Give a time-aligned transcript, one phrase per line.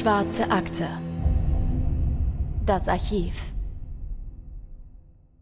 [0.00, 0.88] Schwarze Akte.
[2.64, 3.34] Das Archiv.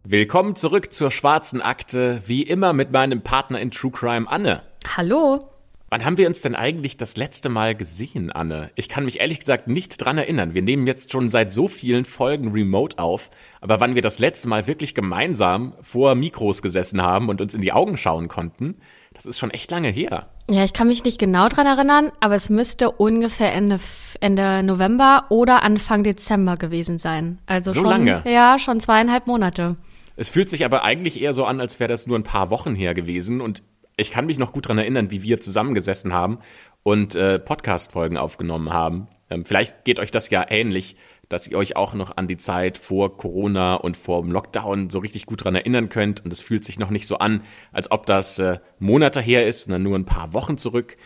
[0.03, 4.65] Willkommen zurück zur Schwarzen Akte, wie immer mit meinem Partner in True Crime Anne.
[4.97, 5.49] Hallo.
[5.91, 8.73] Wann haben wir uns denn eigentlich das letzte Mal gesehen, Anne?
[8.75, 10.55] Ich kann mich ehrlich gesagt nicht dran erinnern.
[10.55, 13.31] Wir nehmen jetzt schon seit so vielen Folgen remote auf,
[13.61, 17.61] aber wann wir das letzte Mal wirklich gemeinsam vor Mikros gesessen haben und uns in
[17.61, 18.81] die Augen schauen konnten,
[19.15, 20.31] das ist schon echt lange her.
[20.51, 23.79] Ja, ich kann mich nicht genau dran erinnern, aber es müsste ungefähr Ende,
[24.21, 27.39] Ende November oder Anfang Dezember gewesen sein.
[27.45, 28.23] Also So schon, lange?
[28.25, 29.77] Ja, schon zweieinhalb Monate.
[30.17, 32.75] Es fühlt sich aber eigentlich eher so an, als wäre das nur ein paar Wochen
[32.75, 33.63] her gewesen und
[33.99, 36.39] ich kann mich noch gut dran erinnern, wie wir zusammengesessen haben
[36.83, 39.09] und äh, Podcast-Folgen aufgenommen haben.
[39.29, 40.97] Ähm, vielleicht geht euch das ja ähnlich,
[41.29, 44.99] dass ihr euch auch noch an die Zeit vor Corona und vor dem Lockdown so
[44.99, 48.07] richtig gut dran erinnern könnt und es fühlt sich noch nicht so an, als ob
[48.07, 50.97] das äh, Monate her ist, sondern nur ein paar Wochen zurück.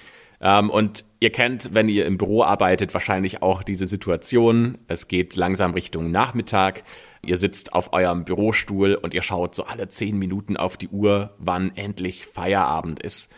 [0.42, 4.78] Ähm, und ihr kennt, wenn ihr im Büro arbeitet, wahrscheinlich auch diese Situation.
[4.88, 6.82] Es geht langsam Richtung Nachmittag.
[7.24, 11.34] Ihr sitzt auf eurem Bürostuhl und ihr schaut so alle zehn Minuten auf die Uhr,
[11.38, 13.32] wann endlich Feierabend ist.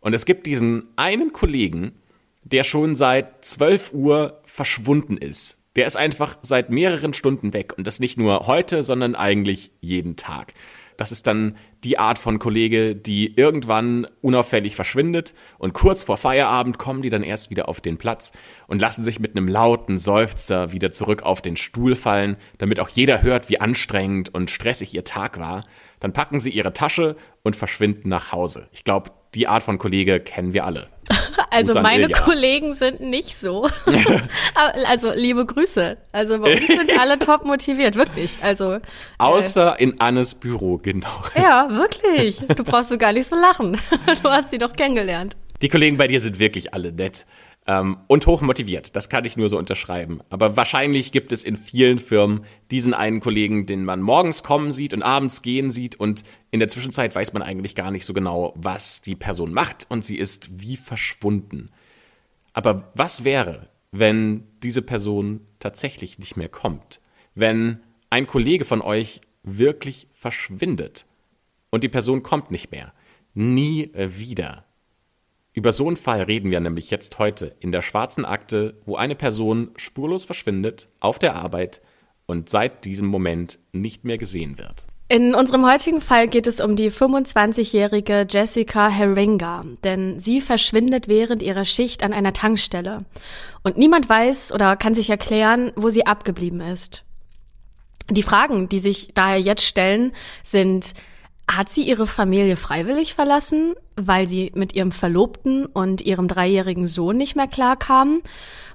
[0.00, 1.92] Und es gibt diesen einen Kollegen,
[2.42, 5.59] der schon seit 12 Uhr verschwunden ist.
[5.76, 10.16] Der ist einfach seit mehreren Stunden weg und das nicht nur heute, sondern eigentlich jeden
[10.16, 10.54] Tag.
[11.00, 16.76] Das ist dann die Art von Kollege, die irgendwann unauffällig verschwindet und kurz vor Feierabend
[16.76, 18.32] kommen die dann erst wieder auf den Platz
[18.66, 22.90] und lassen sich mit einem lauten Seufzer wieder zurück auf den Stuhl fallen, damit auch
[22.90, 25.64] jeder hört, wie anstrengend und stressig ihr Tag war.
[26.00, 28.68] Dann packen sie ihre Tasche und verschwinden nach Hause.
[28.70, 30.88] Ich glaube, die Art von Kollege kennen wir alle.
[31.52, 32.20] Also meine Ilja.
[32.20, 33.68] Kollegen sind nicht so.
[34.86, 35.96] Also liebe Grüße.
[36.12, 38.38] Also bei uns sind alle top motiviert, wirklich.
[38.40, 38.80] Also äh,
[39.18, 41.08] Außer in Annes Büro, genau.
[41.34, 42.38] ja, wirklich.
[42.54, 43.80] Du brauchst so gar nicht so lachen.
[44.22, 45.36] Du hast sie doch kennengelernt.
[45.60, 47.26] Die Kollegen bei dir sind wirklich alle nett
[47.70, 48.96] ähm, und hoch motiviert.
[48.96, 50.22] Das kann ich nur so unterschreiben.
[50.28, 54.92] Aber wahrscheinlich gibt es in vielen Firmen diesen einen Kollegen, den man morgens kommen sieht
[54.92, 58.52] und abends gehen sieht und in der Zwischenzeit weiß man eigentlich gar nicht so genau,
[58.56, 61.70] was die Person macht und sie ist wie verschwunden.
[62.52, 67.00] Aber was wäre, wenn diese Person tatsächlich nicht mehr kommt?
[67.36, 67.78] Wenn
[68.10, 71.06] ein Kollege von euch wirklich verschwindet
[71.70, 72.92] und die Person kommt nicht mehr?
[73.32, 74.64] Nie wieder.
[75.60, 79.14] Über so einen Fall reden wir nämlich jetzt heute in der schwarzen Akte, wo eine
[79.14, 81.82] Person spurlos verschwindet auf der Arbeit
[82.24, 84.86] und seit diesem Moment nicht mehr gesehen wird.
[85.10, 91.42] In unserem heutigen Fall geht es um die 25-jährige Jessica Herringa, denn sie verschwindet während
[91.42, 93.04] ihrer Schicht an einer Tankstelle.
[93.62, 97.04] Und niemand weiß oder kann sich erklären, wo sie abgeblieben ist.
[98.08, 100.94] Die Fragen, die sich daher jetzt stellen, sind,
[101.56, 107.16] hat sie ihre Familie freiwillig verlassen, weil sie mit ihrem Verlobten und ihrem dreijährigen Sohn
[107.16, 108.22] nicht mehr klarkam?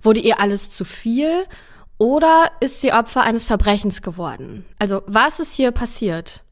[0.01, 1.45] Wurde ihr alles zu viel?
[1.97, 4.65] Oder ist sie Opfer eines Verbrechens geworden?
[4.79, 6.43] Also was ist hier passiert?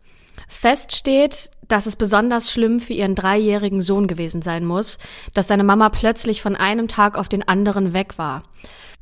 [0.47, 4.97] Fest steht, dass es besonders schlimm für ihren dreijährigen Sohn gewesen sein muss,
[5.33, 8.43] dass seine Mama plötzlich von einem Tag auf den anderen weg war.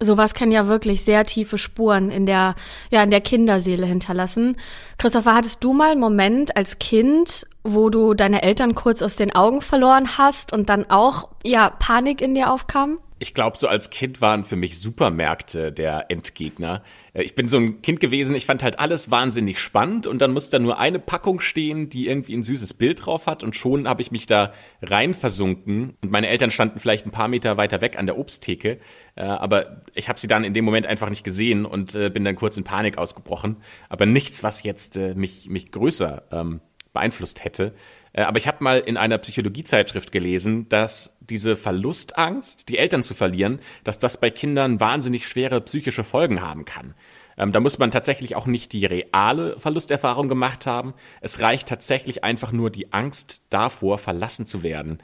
[0.04, 2.56] Sowas kann ja wirklich sehr tiefe Spuren in der,
[2.90, 4.58] ja, in der Kinderseele hinterlassen.
[4.98, 9.36] Christopher, hattest du mal einen Moment als Kind, wo du deine Eltern kurz aus den
[9.36, 12.98] Augen verloren hast und dann auch, ja, Panik in dir aufkam?
[13.22, 16.82] Ich glaube, so als Kind waren für mich Supermärkte der Endgegner.
[17.14, 20.32] Äh, Ich bin so ein Kind gewesen, ich fand halt alles wahnsinnig spannend und dann
[20.32, 23.88] muss da nur eine Packung stehen, die irgendwie ein süßes Bild drauf hat und schon
[23.88, 27.80] habe ich mich da rein versunken und meine Eltern standen vielleicht ein paar Meter weiter
[27.80, 28.80] weg an der Obsttheke,
[29.16, 32.26] äh, aber ich habe sie dann in dem Moment einfach nicht gesehen und äh, bin
[32.26, 33.58] dann kurz in Panik ausgebrochen.
[33.88, 36.60] Aber nichts, was jetzt mich, mich größer ähm,
[36.94, 37.74] beeinflusst hätte.
[38.14, 43.14] Äh, Aber ich habe mal in einer Psychologiezeitschrift gelesen, dass diese Verlustangst, die Eltern zu
[43.14, 46.94] verlieren, dass das bei Kindern wahnsinnig schwere psychische Folgen haben kann.
[47.38, 50.94] Ähm, da muss man tatsächlich auch nicht die reale Verlusterfahrung gemacht haben.
[51.22, 55.00] Es reicht tatsächlich einfach nur die Angst davor, verlassen zu werden.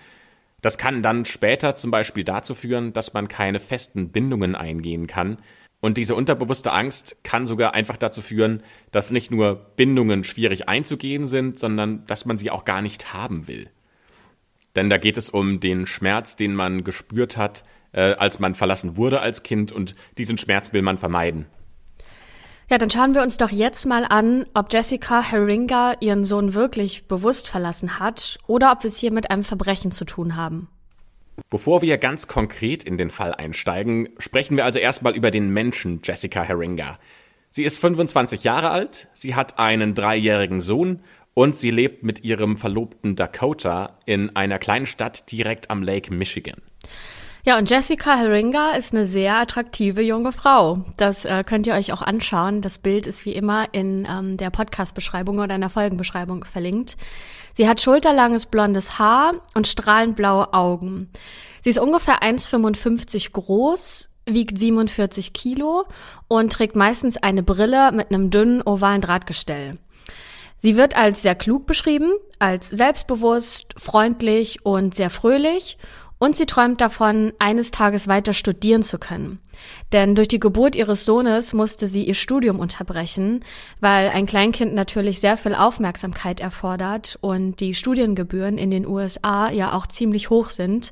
[0.62, 5.38] Das kann dann später zum Beispiel dazu führen, dass man keine festen Bindungen eingehen kann.
[5.80, 11.28] Und diese unterbewusste Angst kann sogar einfach dazu führen, dass nicht nur Bindungen schwierig einzugehen
[11.28, 13.70] sind, sondern dass man sie auch gar nicht haben will.
[14.76, 18.98] Denn da geht es um den Schmerz, den man gespürt hat, äh, als man verlassen
[18.98, 21.46] wurde als Kind und diesen Schmerz will man vermeiden.
[22.70, 27.08] Ja, dann schauen wir uns doch jetzt mal an, ob Jessica Herringa ihren Sohn wirklich
[27.08, 30.68] bewusst verlassen hat oder ob wir es hier mit einem Verbrechen zu tun haben.
[31.50, 36.02] Bevor wir ganz konkret in den Fall einsteigen, sprechen wir also erstmal über den Menschen
[36.04, 37.00] Jessica Herringa.
[37.50, 41.02] Sie ist 25 Jahre alt, sie hat einen dreijährigen Sohn
[41.34, 46.62] und sie lebt mit ihrem Verlobten Dakota in einer kleinen Stadt direkt am Lake Michigan.
[47.48, 50.84] Ja, und Jessica Herringa ist eine sehr attraktive junge Frau.
[50.98, 52.62] Das äh, könnt ihr euch auch anschauen.
[52.62, 56.98] Das Bild ist wie immer in ähm, der Podcast-Beschreibung oder in der Folgenbeschreibung verlinkt.
[57.54, 61.10] Sie hat schulterlanges blondes Haar und strahlend blaue Augen.
[61.62, 65.86] Sie ist ungefähr 1,55 groß, wiegt 47 Kilo
[66.28, 69.78] und trägt meistens eine Brille mit einem dünnen ovalen Drahtgestell.
[70.58, 75.78] Sie wird als sehr klug beschrieben, als selbstbewusst, freundlich und sehr fröhlich
[76.20, 79.40] und sie träumt davon, eines Tages weiter studieren zu können.
[79.92, 83.44] Denn durch die Geburt ihres Sohnes musste sie ihr Studium unterbrechen,
[83.80, 89.74] weil ein Kleinkind natürlich sehr viel Aufmerksamkeit erfordert und die Studiengebühren in den USA ja
[89.74, 90.92] auch ziemlich hoch sind.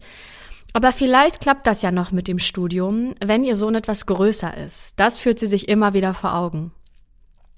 [0.74, 5.00] Aber vielleicht klappt das ja noch mit dem Studium, wenn ihr Sohn etwas größer ist.
[5.00, 6.72] Das führt sie sich immer wieder vor Augen.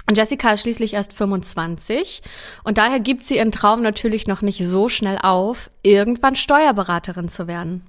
[0.07, 2.21] Und Jessica ist schließlich erst 25
[2.63, 7.47] und daher gibt sie ihren Traum natürlich noch nicht so schnell auf, irgendwann Steuerberaterin zu
[7.47, 7.83] werden.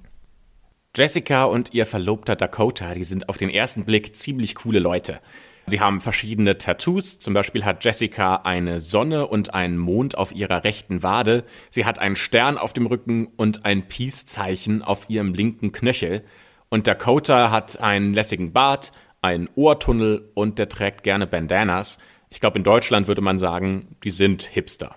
[0.95, 5.21] Jessica und ihr Verlobter Dakota, die sind auf den ersten Blick ziemlich coole Leute.
[5.67, 7.19] Sie haben verschiedene Tattoos.
[7.19, 11.43] Zum Beispiel hat Jessica eine Sonne und einen Mond auf ihrer rechten Wade.
[11.69, 16.23] Sie hat einen Stern auf dem Rücken und ein Peace-Zeichen auf ihrem linken Knöchel.
[16.69, 21.97] Und Dakota hat einen lässigen Bart, einen Ohrtunnel und der trägt gerne Bandanas.
[22.29, 24.95] Ich glaube, in Deutschland würde man sagen, die sind Hipster.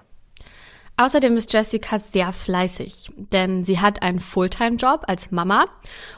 [0.97, 5.65] Außerdem ist Jessica sehr fleißig, denn sie hat einen Fulltime-Job als Mama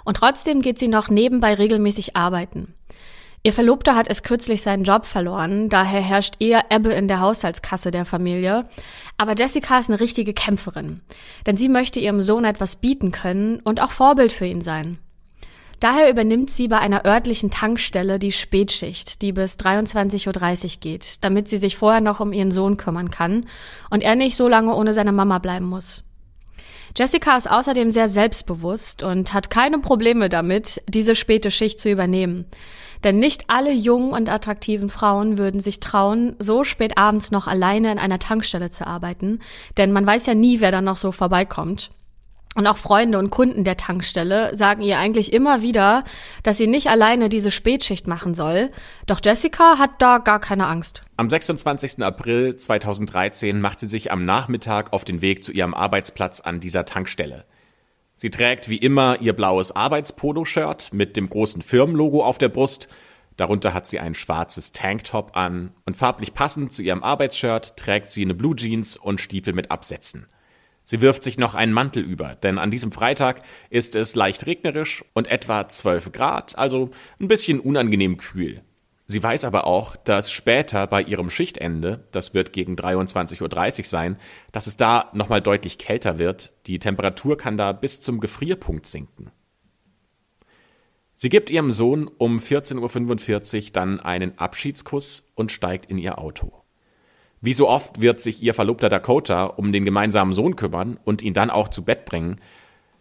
[0.05, 2.75] und trotzdem geht sie noch nebenbei regelmäßig arbeiten.
[3.47, 7.91] Ihr Verlobter hat es kürzlich seinen Job verloren, daher herrscht eher Ebbe in der Haushaltskasse
[7.91, 8.67] der Familie.
[9.19, 11.03] Aber Jessica ist eine richtige Kämpferin,
[11.47, 14.99] denn sie möchte ihrem Sohn etwas bieten können und auch Vorbild für ihn sein.
[15.81, 21.49] Daher übernimmt sie bei einer örtlichen Tankstelle die Spätschicht, die bis 23.30 Uhr geht, damit
[21.49, 23.47] sie sich vorher noch um ihren Sohn kümmern kann
[23.91, 26.05] und er nicht so lange ohne seine Mama bleiben muss.
[26.97, 32.47] Jessica ist außerdem sehr selbstbewusst und hat keine Probleme damit, diese späte Schicht zu übernehmen.
[33.03, 37.91] Denn nicht alle jungen und attraktiven Frauen würden sich trauen, so spät abends noch alleine
[37.91, 39.41] in einer Tankstelle zu arbeiten,
[39.77, 41.91] denn man weiß ja nie, wer dann noch so vorbeikommt.
[42.57, 46.05] Und auch Freunde und Kunden der Tankstelle sagen ihr eigentlich immer wieder,
[46.45, 48.71] dass sie nicht alleine diese Spätschicht machen soll.
[49.07, 51.03] Doch Jessica hat da gar keine Angst.
[51.17, 52.03] Am 26.
[52.03, 56.85] April 2013 macht sie sich am Nachmittag auf den Weg zu ihrem Arbeitsplatz an dieser
[56.85, 57.45] Tankstelle.
[58.17, 62.89] Sie trägt wie immer ihr blaues Arbeitspolo-Shirt mit dem großen Firmenlogo auf der Brust.
[63.37, 68.23] Darunter hat sie ein schwarzes Tanktop an und farblich passend zu ihrem Arbeitsshirt trägt sie
[68.23, 70.29] eine Blue Jeans und Stiefel mit Absätzen.
[70.85, 73.41] Sie wirft sich noch einen Mantel über, denn an diesem Freitag
[73.71, 78.63] ist es leicht regnerisch und etwa 12 Grad, also ein bisschen unangenehm kühl.
[79.07, 83.43] Sie weiß aber auch, dass später bei ihrem Schichtende, das wird gegen 23.30
[83.81, 84.17] Uhr sein,
[84.53, 86.55] dass es da nochmal deutlich kälter wird.
[86.67, 89.31] Die Temperatur kann da bis zum Gefrierpunkt sinken.
[91.17, 96.64] Sie gibt ihrem Sohn um 14.45 Uhr dann einen Abschiedskuss und steigt in ihr Auto.
[97.45, 101.35] Wie so oft wird sich ihr Verlobter Dakota um den gemeinsamen Sohn kümmern und ihn
[101.35, 102.41] dann auch zu Bett bringen.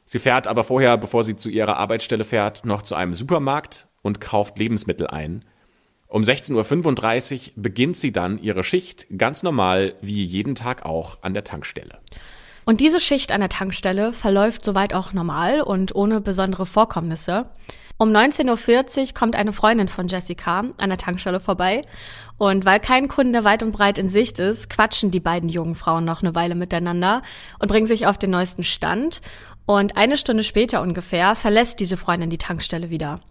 [0.06, 4.19] Sie fährt aber vorher, bevor sie zu ihrer Arbeitsstelle fährt, noch zu einem Supermarkt und
[4.19, 5.45] kauft Lebensmittel ein.
[6.07, 11.34] Um 16.35 Uhr beginnt sie dann ihre Schicht ganz normal wie jeden Tag auch an
[11.34, 12.00] der Tankstelle.
[12.65, 17.46] Und diese Schicht an der Tankstelle verläuft soweit auch normal und ohne besondere Vorkommnisse.
[18.03, 21.79] Um 19.40 Uhr kommt eine Freundin von Jessica an der Tankstelle vorbei.
[22.38, 26.03] Und weil kein Kunde weit und breit in Sicht ist, quatschen die beiden jungen Frauen
[26.03, 27.22] noch eine Weile miteinander
[27.60, 29.22] und bringen sich auf den neuesten Stand.
[29.65, 33.22] Und eine Stunde später ungefähr verlässt diese Freundin die Tankstelle wieder.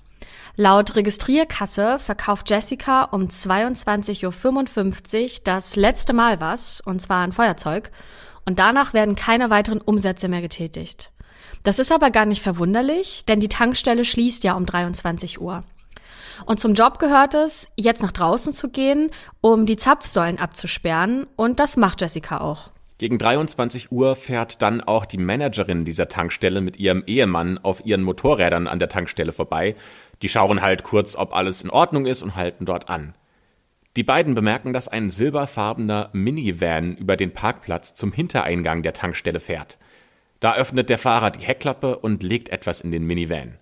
[0.56, 7.90] Laut Registrierkasse verkauft Jessica um 22.55 Uhr das letzte Mal was, und zwar ein Feuerzeug.
[8.46, 11.12] Und danach werden keine weiteren Umsätze mehr getätigt.
[11.62, 15.64] Das ist aber gar nicht verwunderlich, denn die Tankstelle schließt ja um 23 Uhr.
[16.44, 21.26] Und zum Job gehört es, jetzt nach draußen zu gehen, um die Zapfsäulen abzusperren.
[21.36, 22.70] Und das macht Jessica auch.
[22.98, 28.02] Gegen 23 Uhr fährt dann auch die Managerin dieser Tankstelle mit ihrem Ehemann auf ihren
[28.02, 29.74] Motorrädern an der Tankstelle vorbei.
[30.22, 33.14] Die schauen halt kurz, ob alles in Ordnung ist und halten dort an.
[33.96, 39.78] Die beiden bemerken, dass ein silberfarbener Minivan über den Parkplatz zum Hintereingang der Tankstelle fährt.
[40.42, 43.58] Da öffnet der Fahrer die Heckklappe und legt etwas in den Minivan.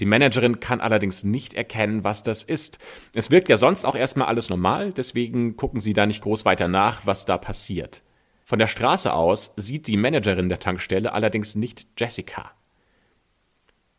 [0.00, 2.80] Die Managerin kann allerdings nicht erkennen, was das ist.
[3.14, 6.66] Es wirkt ja sonst auch erstmal alles normal, deswegen gucken sie da nicht groß weiter
[6.66, 8.02] nach, was da passiert.
[8.44, 12.50] Von der Straße aus sieht die Managerin der Tankstelle allerdings nicht Jessica.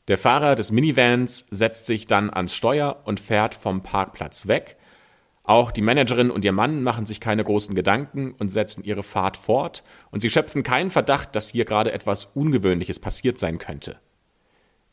[0.10, 4.76] Der Fahrer des Minivans setzt sich dann ans Steuer und fährt vom Parkplatz weg,
[5.44, 9.36] auch die Managerin und ihr Mann machen sich keine großen Gedanken und setzen ihre Fahrt
[9.36, 13.98] fort, und sie schöpfen keinen Verdacht, dass hier gerade etwas Ungewöhnliches passiert sein könnte.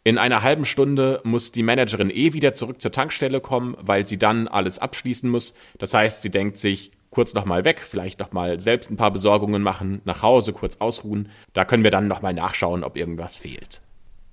[0.02, 4.18] In einer halben Stunde muss die Managerin eh wieder zurück zur Tankstelle kommen, weil sie
[4.18, 5.52] dann alles abschließen muss.
[5.78, 10.00] Das heißt, sie denkt sich, kurz nochmal weg, vielleicht nochmal selbst ein paar Besorgungen machen,
[10.04, 11.28] nach Hause kurz ausruhen.
[11.52, 13.82] Da können wir dann nochmal nachschauen, ob irgendwas fehlt.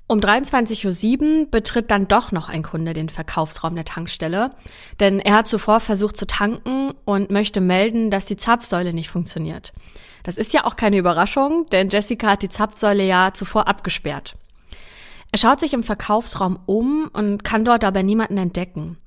[0.10, 4.52] Um 23.07 Uhr betritt dann doch noch ein Kunde den Verkaufsraum der Tankstelle,
[5.02, 9.74] denn er hat zuvor versucht zu tanken und möchte melden, dass die Zapfsäule nicht funktioniert.
[10.24, 14.36] Das ist ja auch keine Überraschung, denn Jessica hat die Zapfsäule ja zuvor abgesperrt.
[15.34, 18.98] Er schaut sich im Verkaufsraum um und kann dort aber niemanden entdecken.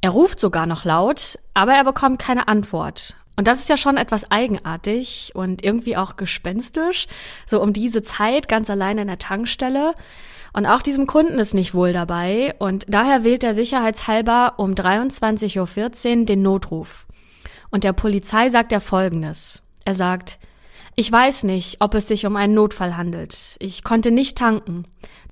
[0.00, 3.14] Er ruft sogar noch laut, aber er bekommt keine Antwort.
[3.36, 7.06] Und das ist ja schon etwas eigenartig und irgendwie auch gespenstisch,
[7.46, 9.94] so um diese Zeit ganz alleine in der Tankstelle.
[10.52, 16.20] Und auch diesem Kunden ist nicht wohl dabei und daher wählt er sicherheitshalber um 23.14
[16.20, 17.06] Uhr den Notruf.
[17.70, 19.62] Und der Polizei sagt er Folgendes.
[19.84, 20.38] Er sagt,
[20.96, 23.56] ich weiß nicht, ob es sich um einen Notfall handelt.
[23.60, 24.84] Ich konnte nicht tanken.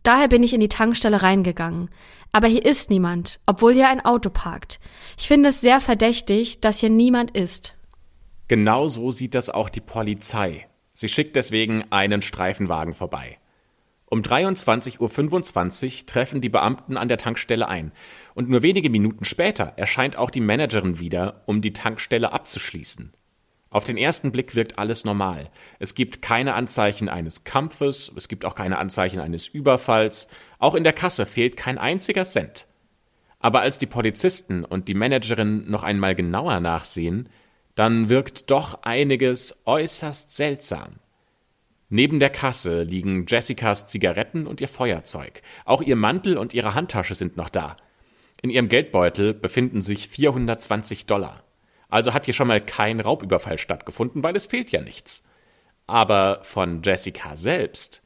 [0.03, 1.91] Daher bin ich in die Tankstelle reingegangen.
[2.33, 4.79] Aber hier ist niemand, obwohl hier ein Auto parkt.
[5.19, 7.75] Ich finde es sehr verdächtig, dass hier niemand ist.
[8.49, 10.69] Genau so sieht das auch die Polizei.
[10.95, 13.39] Sie schickt deswegen einen Streifenwagen vorbei.
[14.09, 17.91] Um 23.25 Uhr treffen die Beamten an der Tankstelle ein.
[18.35, 23.13] Und nur wenige Minuten später erscheint auch die Managerin wieder, um die Tankstelle abzuschließen.
[23.69, 25.51] Auf den ersten Blick wirkt alles normal.
[25.81, 30.29] Es gibt keine Anzeichen eines Kampfes, es gibt auch keine Anzeichen eines Überfalls,
[30.61, 32.69] auch in der Kasse fehlt kein einziger Cent.
[33.41, 37.29] Aber als die Polizisten und die Managerin noch einmal genauer nachsehen,
[37.75, 41.01] dann wirkt doch einiges äußerst seltsam.
[41.89, 45.43] Neben der Kasse liegen Jessicas Zigaretten und ihr Feuerzeug.
[45.65, 47.77] Auch ihr Mantel und ihre Handtasche sind noch da.
[48.43, 51.45] In ihrem Geldbeutel befinden sich 420 Dollar.
[51.89, 55.23] Also hat hier schon mal kein Raubüberfall stattgefunden, weil es fehlt ja nichts.
[55.87, 58.03] Aber von Jessica selbst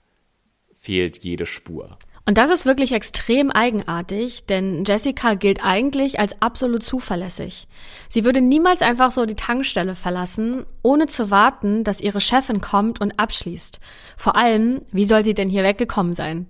[0.74, 1.98] fehlt jede Spur.
[2.30, 7.66] Und das ist wirklich extrem eigenartig, denn Jessica gilt eigentlich als absolut zuverlässig.
[8.08, 13.00] Sie würde niemals einfach so die Tankstelle verlassen, ohne zu warten, dass ihre Chefin kommt
[13.00, 13.80] und abschließt.
[14.16, 16.46] Vor allem, wie soll sie denn hier weggekommen sein?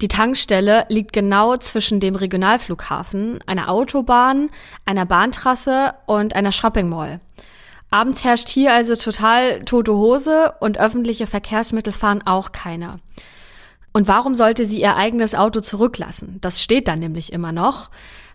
[0.00, 4.50] Die Tankstelle liegt genau zwischen dem Regionalflughafen, einer Autobahn,
[4.84, 7.20] einer Bahntrasse und einer Shopping Mall.
[7.88, 12.98] Abends herrscht hier also total tote Hose und öffentliche Verkehrsmittel fahren auch keine.
[13.92, 16.38] Und warum sollte sie ihr eigenes Auto zurücklassen?
[16.40, 17.90] Das steht dann nämlich immer noch,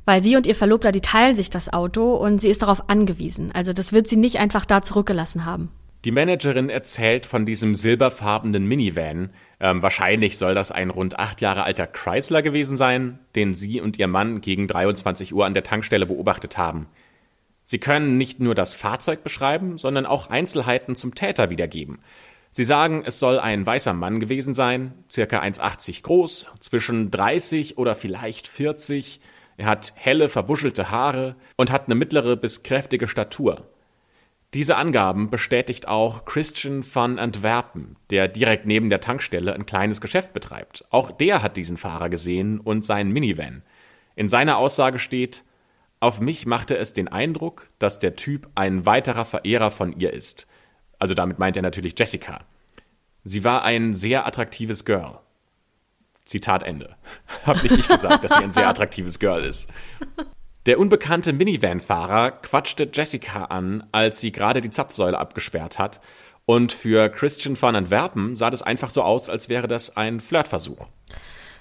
[0.06, 3.52] weil sie und ihr Verlobter, die teilen sich das Auto und sie ist darauf angewiesen.
[3.54, 5.72] Also das wird sie nicht einfach da zurückgelassen haben.
[6.04, 9.32] Die Managerin erzählt von diesem silberfarbenen Minivan.
[9.60, 13.98] Ähm, wahrscheinlich soll das ein rund acht Jahre alter Chrysler gewesen sein, den sie und
[13.98, 16.86] ihr Mann gegen 23 Uhr an der Tankstelle beobachtet haben.
[17.64, 21.98] Sie können nicht nur das Fahrzeug beschreiben, sondern auch Einzelheiten zum Täter wiedergeben.
[22.58, 27.96] Sie sagen, es soll ein weißer Mann gewesen sein, circa 1,80 groß, zwischen 30 oder
[27.96, 29.20] vielleicht 40.
[29.58, 33.68] Er hat helle, verwuschelte Haare und hat eine mittlere bis kräftige Statur.
[34.54, 40.32] Diese Angaben bestätigt auch Christian van Antwerpen, der direkt neben der Tankstelle ein kleines Geschäft
[40.32, 40.86] betreibt.
[40.92, 43.64] Auch der hat diesen Fahrer gesehen und seinen Minivan.
[44.16, 45.44] In seiner Aussage steht,
[46.00, 50.48] auf mich machte es den Eindruck, dass der Typ ein weiterer Verehrer von ihr ist.
[51.06, 52.40] Also damit meint er natürlich Jessica.
[53.24, 55.20] Sie war ein sehr attraktives Girl.
[56.26, 56.96] Zitat Ende.
[57.46, 59.70] Hab nicht ich gesagt, dass sie ein sehr attraktives Girl ist.
[60.66, 66.02] Der unbekannte Minivan-Fahrer quatschte Jessica an, als sie gerade die Zapfsäule abgesperrt hat.
[66.48, 70.90] Und für Christian van Antwerpen sah das einfach so aus, als wäre das ein Flirtversuch.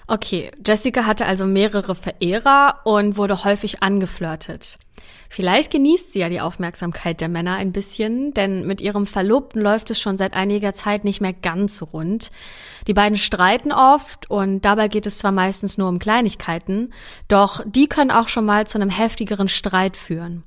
[0.07, 4.77] Okay, Jessica hatte also mehrere Verehrer und wurde häufig angeflirtet.
[5.29, 9.89] Vielleicht genießt sie ja die Aufmerksamkeit der Männer ein bisschen, denn mit ihrem Verlobten läuft
[9.89, 12.31] es schon seit einiger Zeit nicht mehr ganz so rund.
[12.87, 16.93] Die beiden streiten oft und dabei geht es zwar meistens nur um Kleinigkeiten,
[17.27, 20.43] doch die können auch schon mal zu einem heftigeren Streit führen.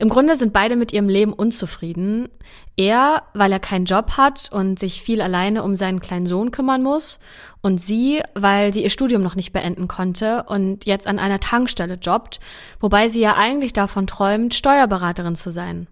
[0.00, 2.28] Im Grunde sind beide mit ihrem Leben unzufrieden.
[2.76, 6.84] Er, weil er keinen Job hat und sich viel alleine um seinen kleinen Sohn kümmern
[6.84, 7.18] muss.
[7.62, 11.94] Und sie, weil sie ihr Studium noch nicht beenden konnte und jetzt an einer Tankstelle
[11.94, 12.38] jobbt,
[12.78, 15.88] wobei sie ja eigentlich davon träumt, Steuerberaterin zu sein.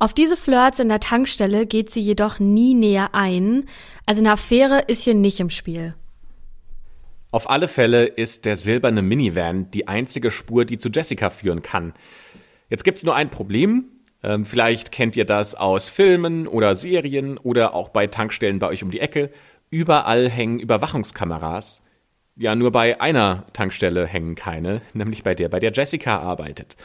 [0.00, 3.68] Auf diese Flirts in der Tankstelle geht sie jedoch nie näher ein,
[4.04, 5.94] also eine Affäre ist hier nicht im Spiel.
[7.30, 11.94] Auf alle Fälle ist der silberne Minivan die einzige Spur, die zu Jessica führen kann.
[12.72, 13.84] Jetzt gibt's nur ein Problem.
[14.22, 18.82] Ähm, vielleicht kennt ihr das aus Filmen oder Serien oder auch bei Tankstellen bei euch
[18.82, 19.30] um die Ecke.
[19.68, 21.82] Überall hängen Überwachungskameras.
[22.34, 26.78] Ja, nur bei einer Tankstelle hängen keine, nämlich bei der, bei der Jessica arbeitet.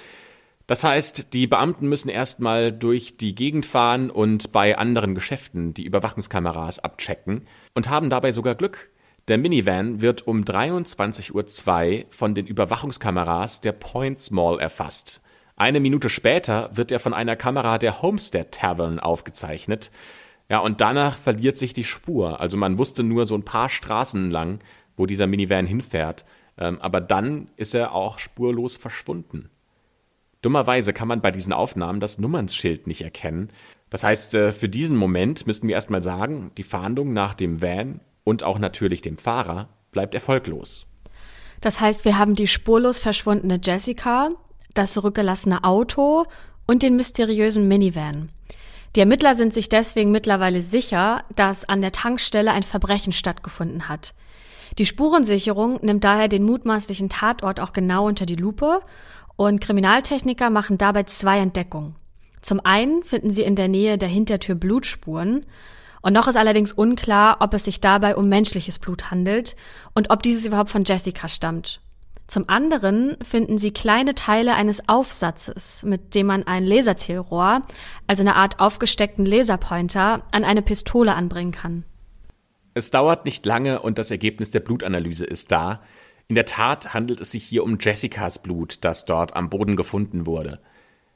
[0.67, 5.85] Das heißt, die Beamten müssen erstmal durch die Gegend fahren und bei anderen Geschäften die
[5.85, 8.89] Überwachungskameras abchecken und haben dabei sogar Glück,
[9.29, 15.21] Der Minivan wird um 23.02 Uhr von den Überwachungskameras der Points Mall erfasst.
[15.57, 19.89] Eine Minute später wird er von einer Kamera der Homestead Tavern aufgezeichnet.
[20.49, 22.39] Ja, und danach verliert sich die Spur.
[22.39, 24.59] Also man wusste nur so ein paar Straßen lang,
[24.95, 26.25] wo dieser Minivan hinfährt.
[26.59, 29.49] Ähm, aber dann ist er auch spurlos verschwunden.
[30.43, 33.49] Dummerweise kann man bei diesen Aufnahmen das Nummernschild nicht erkennen.
[33.89, 38.01] Das heißt, äh, für diesen Moment müssten wir erstmal sagen, die Fahndung nach dem Van
[38.23, 40.85] und auch natürlich dem Fahrer bleibt erfolglos.
[41.61, 44.29] Das heißt, wir haben die spurlos verschwundene Jessica,
[44.77, 46.25] das zurückgelassene Auto
[46.65, 48.29] und den mysteriösen Minivan.
[48.95, 54.13] Die Ermittler sind sich deswegen mittlerweile sicher, dass an der Tankstelle ein Verbrechen stattgefunden hat.
[54.77, 58.81] Die Spurensicherung nimmt daher den mutmaßlichen Tatort auch genau unter die Lupe
[59.35, 61.95] und Kriminaltechniker machen dabei zwei Entdeckungen.
[62.41, 65.45] Zum einen finden sie in der Nähe der Hintertür Blutspuren
[66.01, 69.55] und noch ist allerdings unklar, ob es sich dabei um menschliches Blut handelt
[69.93, 71.81] und ob dieses überhaupt von Jessica stammt.
[72.27, 77.61] Zum anderen finden sie kleine Teile eines Aufsatzes, mit dem man ein Laserzielrohr,
[78.05, 81.85] also eine Art aufgesteckten Laserpointer, an eine Pistole anbringen kann.
[82.73, 85.81] Es dauert nicht lange und das Ergebnis der Blutanalyse ist da.
[86.27, 90.25] In der Tat handelt es sich hier um Jessicas Blut, das dort am Boden gefunden
[90.25, 90.59] wurde.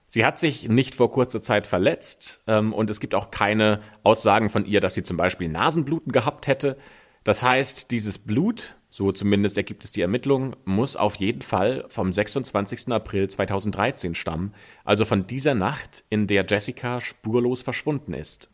[0.08, 4.50] Sie hat sich nicht vor kurzer Zeit verletzt ähm, und es gibt auch keine Aussagen
[4.50, 6.78] von ihr, dass sie zum Beispiel Nasenbluten gehabt hätte.
[7.24, 12.12] Das heißt, dieses Blut, so zumindest ergibt es die Ermittlung, muss auf jeden Fall vom
[12.12, 12.90] 26.
[12.90, 18.50] April 2013 stammen, also von dieser Nacht, in der Jessica spurlos verschwunden ist.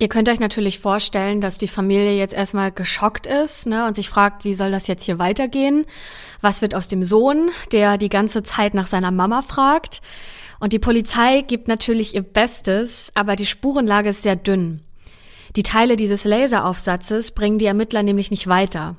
[0.00, 4.08] Ihr könnt euch natürlich vorstellen, dass die Familie jetzt erstmal geschockt ist ne, und sich
[4.08, 5.86] fragt, wie soll das jetzt hier weitergehen?
[6.40, 10.00] Was wird aus dem Sohn, der die ganze Zeit nach seiner Mama fragt?
[10.60, 14.82] Und die Polizei gibt natürlich ihr Bestes, aber die Spurenlage ist sehr dünn.
[15.56, 18.94] Die Teile dieses Laseraufsatzes bringen die Ermittler nämlich nicht weiter.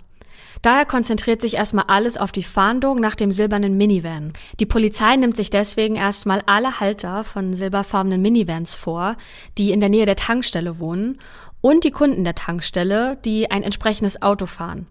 [0.61, 4.33] Daher konzentriert sich erstmal alles auf die Fahndung nach dem silbernen Minivan.
[4.59, 9.15] Die Polizei nimmt sich deswegen erstmal alle Halter von silberfarbenen Minivans vor,
[9.57, 11.19] die in der Nähe der Tankstelle wohnen,
[11.61, 14.87] und die Kunden der Tankstelle, die ein entsprechendes Auto fahren.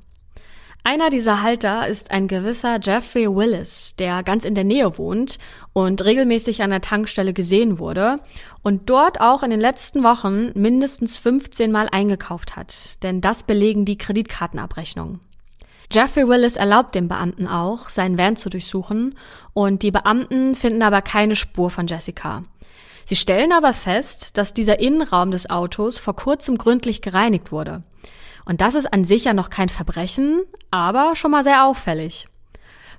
[0.84, 5.38] Einer dieser Halter ist ein gewisser Jeffrey Willis, der ganz in der Nähe wohnt
[5.74, 8.16] und regelmäßig an der Tankstelle gesehen wurde
[8.62, 13.84] und dort auch in den letzten Wochen mindestens 15 Mal eingekauft hat, denn das belegen
[13.84, 15.20] die Kreditkartenabrechnungen.
[15.90, 19.16] Jeffrey Willis erlaubt dem Beamten auch, seinen Van zu durchsuchen
[19.54, 22.42] und die Beamten finden aber keine Spur von Jessica.
[23.06, 27.82] Sie stellen aber fest, dass dieser Innenraum des Autos vor kurzem gründlich gereinigt wurde.
[28.44, 32.28] Und das ist an sich ja noch kein Verbrechen, aber schon mal sehr auffällig.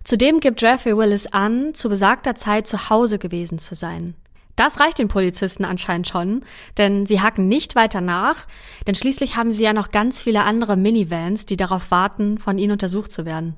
[0.03, 4.15] Zudem gibt Jeffrey Willis an, zu besagter Zeit zu Hause gewesen zu sein.
[4.59, 6.41] Das reicht den Polizisten anscheinend schon,
[6.77, 8.45] denn sie hacken nicht weiter nach,
[8.85, 12.73] denn schließlich haben sie ja noch ganz viele andere Minivans, die darauf warten, von ihnen
[12.73, 13.55] untersucht zu werden.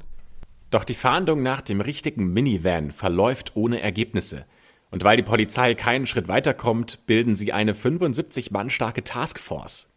[0.69, 4.45] Doch die Fahndung nach dem richtigen Minivan verläuft ohne Ergebnisse.
[4.91, 9.89] Und weil die Polizei keinen Schritt weiterkommt, bilden sie eine 75 Mann starke Taskforce.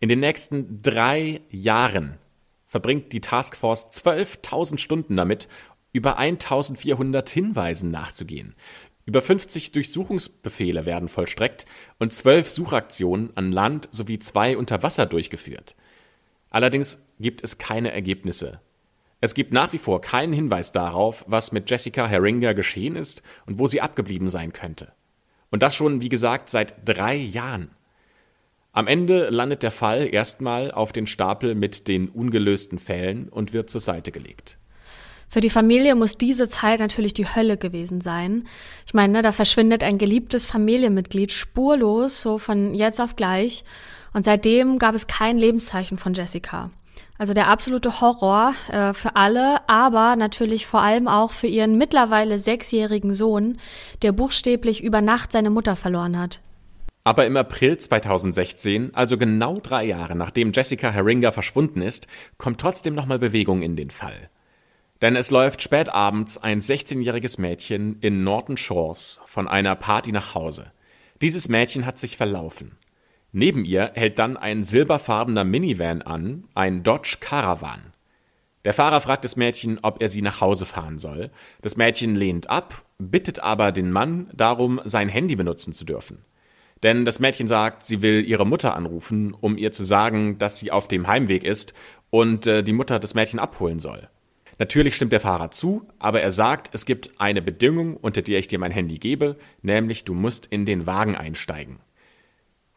[0.00, 2.18] In den nächsten drei Jahren
[2.66, 5.48] verbringt die Taskforce 12.000 Stunden damit,
[5.94, 8.56] über 1.400 Hinweisen nachzugehen.
[9.06, 11.66] Über 50 Durchsuchungsbefehle werden vollstreckt
[11.98, 15.76] und zwölf Suchaktionen an Land sowie zwei unter Wasser durchgeführt.
[16.48, 18.60] Allerdings gibt es keine Ergebnisse.
[19.20, 23.58] Es gibt nach wie vor keinen Hinweis darauf, was mit Jessica Herringer geschehen ist und
[23.58, 24.92] wo sie abgeblieben sein könnte.
[25.50, 27.70] Und das schon, wie gesagt, seit drei Jahren.
[28.72, 33.70] Am Ende landet der Fall erstmal auf den Stapel mit den ungelösten Fällen und wird
[33.70, 34.58] zur Seite gelegt.
[35.28, 38.46] Für die Familie muss diese Zeit natürlich die Hölle gewesen sein.
[38.86, 43.64] Ich meine, ne, da verschwindet ein geliebtes Familienmitglied spurlos, so von jetzt auf gleich.
[44.12, 46.70] Und seitdem gab es kein Lebenszeichen von Jessica.
[47.18, 52.38] Also der absolute Horror äh, für alle, aber natürlich vor allem auch für ihren mittlerweile
[52.38, 53.58] sechsjährigen Sohn,
[54.02, 56.40] der buchstäblich über Nacht seine Mutter verloren hat.
[57.04, 62.08] Aber im April 2016, also genau drei Jahre nachdem Jessica Herringer verschwunden ist,
[62.38, 64.30] kommt trotzdem nochmal Bewegung in den Fall.
[65.04, 70.34] Denn es läuft spät abends ein 16-jähriges Mädchen in Norton Shores von einer Party nach
[70.34, 70.72] Hause.
[71.20, 72.78] Dieses Mädchen hat sich verlaufen.
[73.30, 77.92] Neben ihr hält dann ein silberfarbener Minivan an, ein Dodge Caravan.
[78.64, 81.30] Der Fahrer fragt das Mädchen, ob er sie nach Hause fahren soll.
[81.60, 86.24] Das Mädchen lehnt ab, bittet aber den Mann darum, sein Handy benutzen zu dürfen.
[86.82, 90.72] Denn das Mädchen sagt, sie will ihre Mutter anrufen, um ihr zu sagen, dass sie
[90.72, 91.74] auf dem Heimweg ist
[92.08, 94.08] und äh, die Mutter das Mädchen abholen soll.
[94.58, 98.48] Natürlich stimmt der Fahrer zu, aber er sagt, es gibt eine Bedingung, unter der ich
[98.48, 101.80] dir mein Handy gebe, nämlich du musst in den Wagen einsteigen.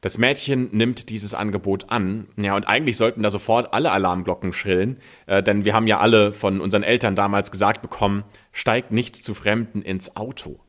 [0.02, 2.28] Das Mädchen nimmt dieses Angebot an.
[2.38, 6.34] Ja, und eigentlich sollten da sofort alle Alarmglocken schrillen, äh, denn wir haben ja alle
[6.34, 10.60] von unseren Eltern damals gesagt bekommen, steigt nicht zu Fremden ins Auto.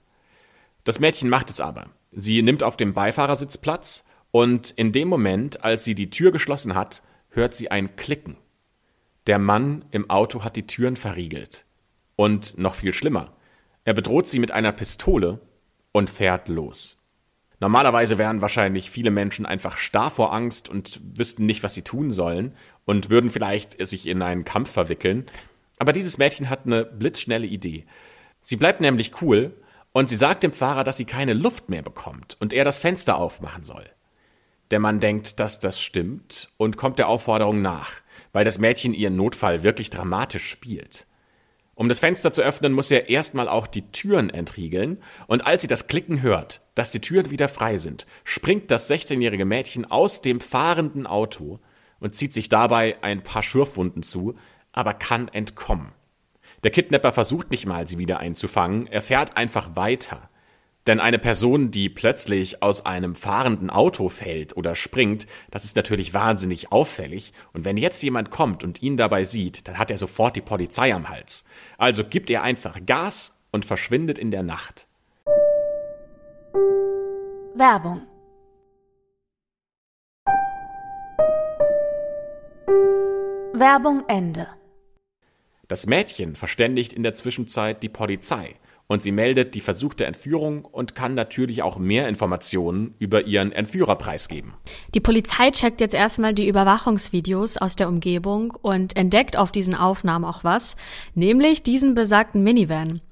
[0.84, 1.90] Das Mädchen macht es aber.
[2.10, 6.74] Sie nimmt auf dem Beifahrersitz Platz und in dem Moment, als sie die Tür geschlossen
[6.74, 8.38] hat, hört sie ein Klicken.
[9.28, 11.66] Der Mann im Auto hat die Türen verriegelt.
[12.16, 13.36] Und noch viel schlimmer,
[13.84, 15.38] er bedroht sie mit einer Pistole
[15.92, 16.98] und fährt los.
[17.60, 22.10] Normalerweise wären wahrscheinlich viele Menschen einfach starr vor Angst und wüssten nicht, was sie tun
[22.10, 22.54] sollen
[22.86, 25.26] und würden vielleicht sich in einen Kampf verwickeln.
[25.78, 27.84] Aber dieses Mädchen hat eine blitzschnelle Idee.
[28.40, 29.54] Sie bleibt nämlich cool
[29.92, 33.18] und sie sagt dem Fahrer, dass sie keine Luft mehr bekommt und er das Fenster
[33.18, 33.84] aufmachen soll.
[34.70, 37.92] Der Mann denkt, dass das stimmt und kommt der Aufforderung nach,
[38.38, 41.08] weil das Mädchen ihren Notfall wirklich dramatisch spielt.
[41.74, 45.66] Um das Fenster zu öffnen, muss er erstmal auch die Türen entriegeln, und als sie
[45.66, 50.38] das Klicken hört, dass die Türen wieder frei sind, springt das 16-jährige Mädchen aus dem
[50.38, 51.58] fahrenden Auto
[51.98, 54.36] und zieht sich dabei ein paar Schürfwunden zu,
[54.70, 55.90] aber kann entkommen.
[56.62, 60.30] Der Kidnapper versucht nicht mal, sie wieder einzufangen, er fährt einfach weiter.
[60.86, 66.14] Denn eine Person, die plötzlich aus einem fahrenden Auto fällt oder springt, das ist natürlich
[66.14, 67.32] wahnsinnig auffällig.
[67.52, 70.94] Und wenn jetzt jemand kommt und ihn dabei sieht, dann hat er sofort die Polizei
[70.94, 71.44] am Hals.
[71.76, 74.86] Also gibt er einfach Gas und verschwindet in der Nacht.
[77.54, 78.02] Werbung
[83.52, 84.46] Werbung Ende.
[85.66, 88.54] Das Mädchen verständigt in der Zwischenzeit die Polizei
[88.88, 93.96] und sie meldet die versuchte Entführung und kann natürlich auch mehr Informationen über ihren Entführer
[93.96, 94.54] preisgeben.
[94.94, 100.24] Die Polizei checkt jetzt erstmal die Überwachungsvideos aus der Umgebung und entdeckt auf diesen Aufnahmen
[100.24, 100.76] auch was,
[101.14, 103.02] nämlich diesen besagten Minivan.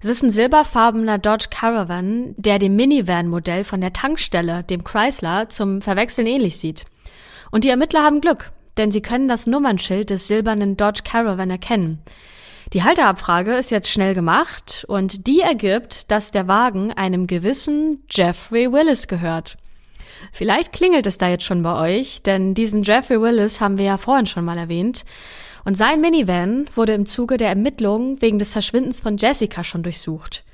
[0.00, 5.82] Es ist ein silberfarbener Dodge Caravan, der dem Minivan-Modell von der Tankstelle, dem Chrysler, zum
[5.82, 6.86] Verwechseln ähnlich sieht.
[7.50, 12.00] Und die Ermittler haben Glück, denn sie können das Nummernschild des silbernen Dodge Caravan erkennen.
[12.74, 18.70] Die Halterabfrage ist jetzt schnell gemacht und die ergibt, dass der Wagen einem gewissen Jeffrey
[18.70, 19.56] Willis gehört.
[20.32, 23.96] Vielleicht klingelt es da jetzt schon bei euch, denn diesen Jeffrey Willis haben wir ja
[23.96, 25.06] vorhin schon mal erwähnt.
[25.64, 30.44] Und sein Minivan wurde im Zuge der Ermittlungen wegen des Verschwindens von Jessica schon durchsucht.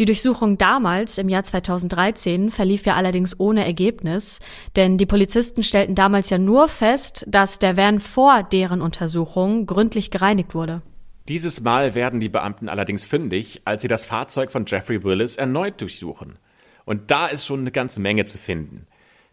[0.00, 4.40] Die Durchsuchung damals, im Jahr 2013, verlief ja allerdings ohne Ergebnis,
[4.74, 10.10] denn die Polizisten stellten damals ja nur fest, dass der Van vor deren Untersuchung gründlich
[10.10, 10.82] gereinigt wurde.
[11.28, 15.80] Dieses Mal werden die Beamten allerdings fündig, als sie das Fahrzeug von Jeffrey Willis erneut
[15.80, 16.38] durchsuchen.
[16.84, 18.88] Und da ist schon eine ganze Menge zu finden.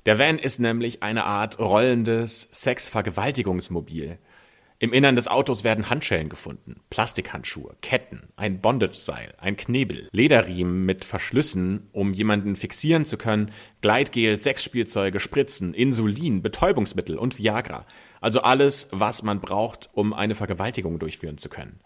[0.06, 4.20] Der Van ist nämlich eine Art rollendes Sexvergewaltigungsmobil.
[4.82, 11.04] Im Innern des Autos werden Handschellen gefunden, Plastikhandschuhe, Ketten, ein Bondage-Seil, ein Knebel, Lederriemen mit
[11.04, 17.86] Verschlüssen, um jemanden fixieren zu können, Gleitgel, Sexspielzeuge, Spritzen, Insulin, Betäubungsmittel und Viagra.
[18.22, 21.82] Also alles, was man braucht, um eine Vergewaltigung durchführen zu können.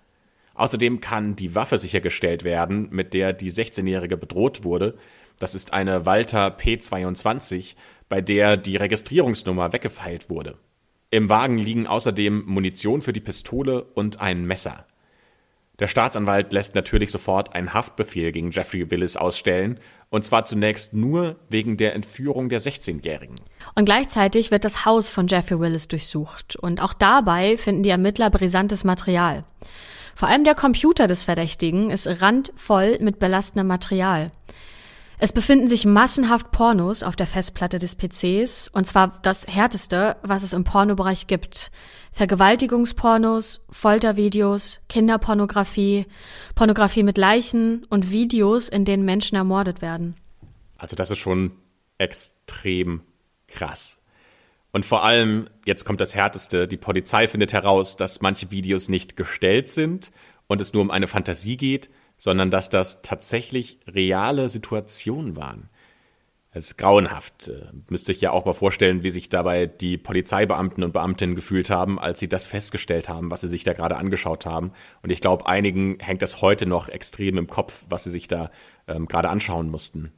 [0.54, 5.00] Außerdem kann die Waffe sichergestellt werden, mit der die 16-Jährige bedroht wurde.
[5.40, 7.74] Das ist eine Walter P22,
[8.08, 10.60] bei der die Registrierungsnummer weggefeilt wurde.
[11.14, 14.88] Im Wagen liegen außerdem Munition für die Pistole und ein Messer.
[15.78, 21.36] Der Staatsanwalt lässt natürlich sofort einen Haftbefehl gegen Jeffrey Willis ausstellen, und zwar zunächst nur
[21.50, 23.36] wegen der Entführung der 16-Jährigen.
[23.76, 28.32] Und gleichzeitig wird das Haus von Jeffrey Willis durchsucht, und auch dabei finden die Ermittler
[28.32, 29.44] brisantes Material.
[30.16, 34.32] Vor allem der Computer des Verdächtigen ist randvoll mit belastendem Material.
[35.24, 40.44] Es befinden sich massenhaft Pornos auf der Festplatte des PCs, und zwar das härteste, was
[40.44, 41.72] es im Pornobereich gibt.
[42.12, 46.08] Vergewaltigungspornos, Foltervideos, Kinderpornografie,
[46.56, 50.16] Pornografie mit Leichen und Videos, in denen Menschen ermordet werden.
[50.78, 51.54] Also das ist schon
[52.00, 53.00] extrem
[53.48, 54.02] krass.
[54.74, 59.16] Und vor allem, jetzt kommt das Härteste, die Polizei findet heraus, dass manche Videos nicht
[59.16, 60.12] gestellt sind
[60.48, 61.90] und es nur um eine Fantasie geht,
[62.24, 65.70] sondern dass das tatsächlich reale Situationen waren.
[66.52, 67.50] Es ist grauenhaft.
[67.50, 71.70] Äh, müsste ich ja auch mal vorstellen, wie sich dabei die Polizeibeamten und Beamtinnen gefühlt
[71.70, 74.72] haben, als sie das festgestellt haben, was sie sich da gerade angeschaut haben.
[75.02, 78.52] Und ich glaube, einigen hängt das heute noch extrem im Kopf, was sie sich da
[78.88, 80.14] ähm, gerade anschauen mussten.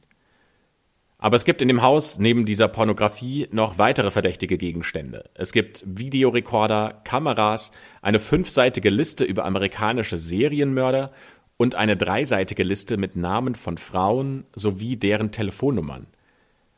[1.18, 5.30] Aber es gibt in dem Haus neben dieser Pornografie noch weitere verdächtige Gegenstände.
[5.34, 11.10] Es gibt Videorekorder, Kameras, eine fünfseitige Liste über amerikanische Serienmörder
[11.56, 16.06] und eine dreiseitige Liste mit Namen von Frauen sowie deren Telefonnummern.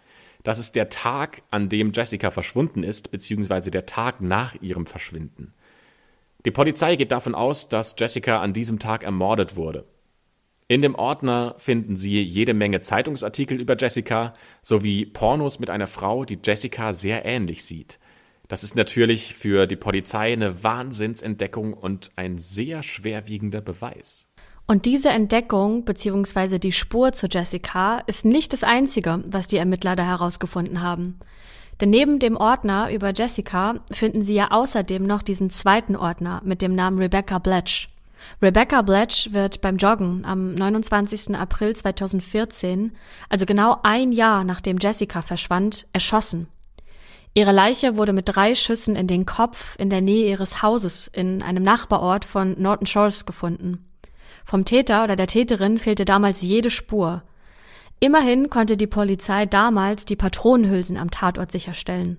[0.47, 5.53] Das ist der Tag, an dem Jessica verschwunden ist, beziehungsweise der Tag nach ihrem Verschwinden.
[6.45, 9.87] Die Polizei geht davon aus, dass Jessica an diesem Tag ermordet wurde.
[10.69, 16.25] In dem Ordner finden Sie jede Menge Zeitungsartikel über Jessica sowie Pornos mit einer Frau,
[16.25, 17.99] die Jessica sehr ähnlich sieht.
[18.47, 24.29] Das ist natürlich für die Polizei eine Wahnsinnsentdeckung und ein sehr schwerwiegender Beweis.
[24.69, 26.59] Und diese Entdeckung bzw.
[26.59, 31.21] die Spur zu Jessica ist nicht das Einzige, was die Ermittler da herausgefunden haben.
[31.81, 36.63] Denn neben dem Ordner über Jessica finden sie ja außerdem noch diesen zweiten Ordner mit
[36.63, 37.89] dem Namen Rebecca Bletch.
[38.43, 41.37] Rebecca Bletch wird beim Joggen am 29.
[41.37, 42.93] April 2014,
[43.29, 46.49] also genau ein Jahr nachdem Jessica verschwand, erschossen.
[47.35, 51.43] Ihre Leiche wurde mit drei Schüssen in den Kopf in der Nähe ihres Hauses in
[51.43, 53.86] einem Nachbarort von Norton Shores gefunden.
[54.47, 57.25] Vom Täter oder der Täterin fehlte damals jede Spur.
[57.99, 62.19] Immerhin konnte die Polizei damals die Patronenhülsen am Tatort sicherstellen.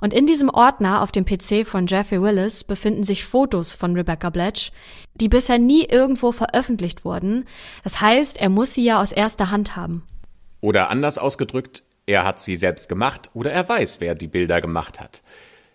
[0.00, 4.30] Und in diesem Ordner auf dem PC von Jeffrey Willis befinden sich Fotos von Rebecca
[4.30, 4.72] Bletch,
[5.16, 7.44] die bisher nie irgendwo veröffentlicht wurden.
[7.84, 10.06] Das heißt, er muss sie ja aus erster Hand haben.
[10.62, 14.98] Oder anders ausgedrückt, er hat sie selbst gemacht oder er weiß, wer die Bilder gemacht
[14.98, 15.22] hat.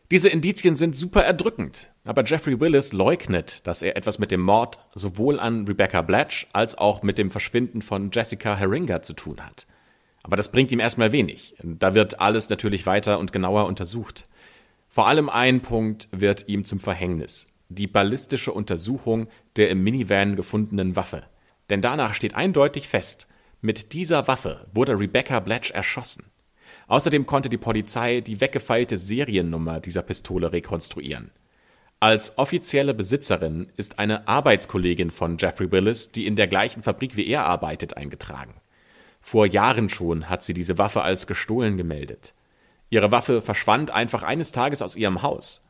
[0.09, 4.77] Diese Indizien sind super erdrückend, aber Jeffrey Willis leugnet, dass er etwas mit dem Mord
[4.93, 9.67] sowohl an Rebecca Blatch als auch mit dem Verschwinden von Jessica Herringer zu tun hat.
[10.23, 11.55] Aber das bringt ihm erstmal wenig.
[11.63, 14.29] Da wird alles natürlich weiter und genauer untersucht.
[14.89, 17.47] Vor allem ein Punkt wird ihm zum Verhängnis.
[17.69, 21.23] Die ballistische Untersuchung der im Minivan gefundenen Waffe.
[21.69, 23.27] Denn danach steht eindeutig fest,
[23.61, 26.25] mit dieser Waffe wurde Rebecca Blatch erschossen.
[26.87, 31.31] Außerdem konnte die Polizei die weggefeilte Seriennummer dieser Pistole rekonstruieren.
[32.03, 37.25] Als offizielle Besitzerin ist eine Arbeitskollegin von Jeffrey Willis, die in der gleichen Fabrik wie
[37.25, 38.55] er arbeitet, eingetragen.
[39.21, 42.33] Vor Jahren schon hat sie diese Waffe als gestohlen gemeldet.
[42.89, 45.61] Ihre Waffe verschwand einfach eines Tages aus ihrem Haus.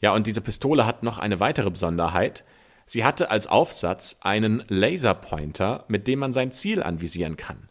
[0.00, 2.44] Ja, und diese Pistole hat noch eine weitere Besonderheit.
[2.84, 7.68] Sie hatte als Aufsatz einen Laserpointer, mit dem man sein Ziel anvisieren kann.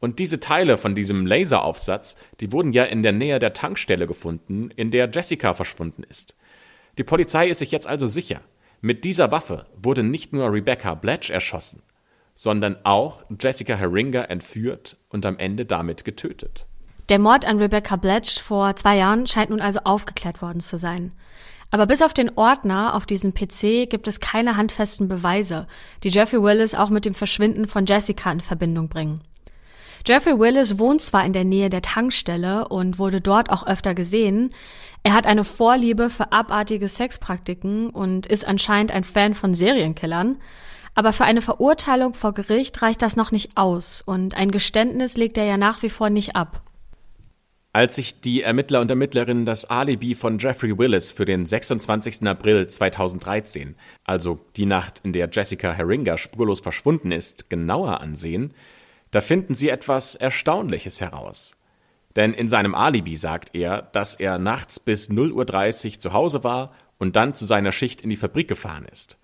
[0.00, 4.70] Und diese Teile von diesem Laseraufsatz, die wurden ja in der Nähe der Tankstelle gefunden,
[4.70, 6.36] in der Jessica verschwunden ist.
[6.96, 8.40] Die Polizei ist sich jetzt also sicher,
[8.80, 11.82] mit dieser Waffe wurde nicht nur Rebecca Bletch erschossen,
[12.34, 16.66] sondern auch Jessica Herringer entführt und am Ende damit getötet.
[17.08, 21.12] Der Mord an Rebecca Bletch vor zwei Jahren scheint nun also aufgeklärt worden zu sein.
[21.70, 25.66] Aber bis auf den Ordner auf diesem PC gibt es keine handfesten Beweise,
[26.04, 29.20] die Jeffrey Willis auch mit dem Verschwinden von Jessica in Verbindung bringen.
[30.06, 34.50] Jeffrey Willis wohnt zwar in der Nähe der Tankstelle und wurde dort auch öfter gesehen,
[35.04, 40.38] er hat eine Vorliebe für abartige Sexpraktiken und ist anscheinend ein Fan von Serienkillern,
[40.94, 45.36] aber für eine Verurteilung vor Gericht reicht das noch nicht aus und ein Geständnis legt
[45.36, 46.62] er ja nach wie vor nicht ab.
[47.74, 52.26] Als sich die Ermittler und Ermittlerinnen das Alibi von Jeffrey Willis für den 26.
[52.26, 58.54] April 2013, also die Nacht, in der Jessica Herringer spurlos verschwunden ist, genauer ansehen,
[59.10, 61.56] da finden sie etwas Erstaunliches heraus.
[62.16, 66.72] Denn in seinem Alibi sagt er, dass er nachts bis 0.30 Uhr zu Hause war
[66.98, 69.18] und dann zu seiner Schicht in die Fabrik gefahren ist.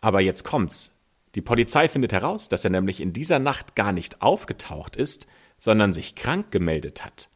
[0.00, 0.92] Aber jetzt kommt's.
[1.34, 5.26] Die Polizei findet heraus, dass er nämlich in dieser Nacht gar nicht aufgetaucht ist,
[5.58, 7.28] sondern sich krank gemeldet hat.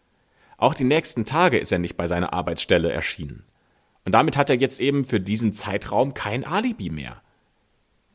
[0.57, 3.45] Auch die nächsten Tage ist er nicht bei seiner Arbeitsstelle erschienen.
[4.05, 7.23] Und damit hat er jetzt eben für diesen Zeitraum kein Alibi mehr.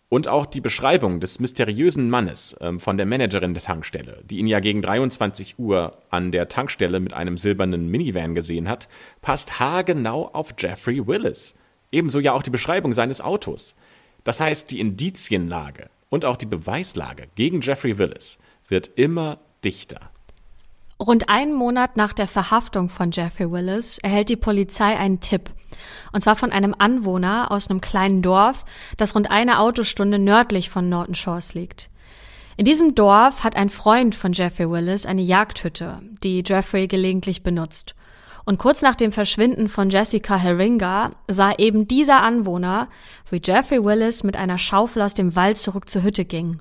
[0.10, 4.48] Und auch die Beschreibung des mysteriösen Mannes ähm, von der Managerin der Tankstelle, die ihn
[4.48, 8.90] ja gegen 23 Uhr an der Tankstelle mit einem silbernen Minivan gesehen hat,
[9.22, 11.56] passt haargenau auf Jeffrey Willis.
[11.92, 13.76] Ebenso ja auch die Beschreibung seines Autos.
[14.24, 20.10] Das heißt, die Indizienlage und auch die Beweislage gegen Jeffrey Willis wird immer dichter.
[21.02, 25.50] Rund einen Monat nach der Verhaftung von Jeffrey Willis erhält die Polizei einen Tipp.
[26.12, 28.66] Und zwar von einem Anwohner aus einem kleinen Dorf,
[28.98, 31.90] das rund eine Autostunde nördlich von Norton Shores liegt.
[32.58, 37.96] In diesem Dorf hat ein Freund von Jeffrey Willis eine Jagdhütte, die Jeffrey gelegentlich benutzt.
[38.44, 42.90] Und kurz nach dem Verschwinden von Jessica Herringa sah eben dieser Anwohner,
[43.30, 46.60] wie Jeffrey Willis mit einer Schaufel aus dem Wald zurück zur Hütte ging.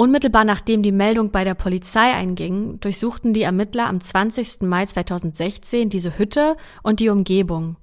[0.00, 4.62] Unmittelbar nachdem die Meldung bei der Polizei einging, durchsuchten die Ermittler am 20.
[4.62, 7.76] Mai 2016 diese Hütte und die Umgebung.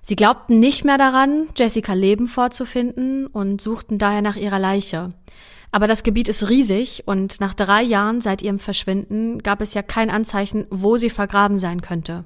[0.00, 5.10] Sie glaubten nicht mehr daran, Jessica Leben vorzufinden und suchten daher nach ihrer Leiche.
[5.72, 9.82] Aber das Gebiet ist riesig und nach drei Jahren seit ihrem Verschwinden gab es ja
[9.82, 12.24] kein Anzeichen, wo sie vergraben sein könnte.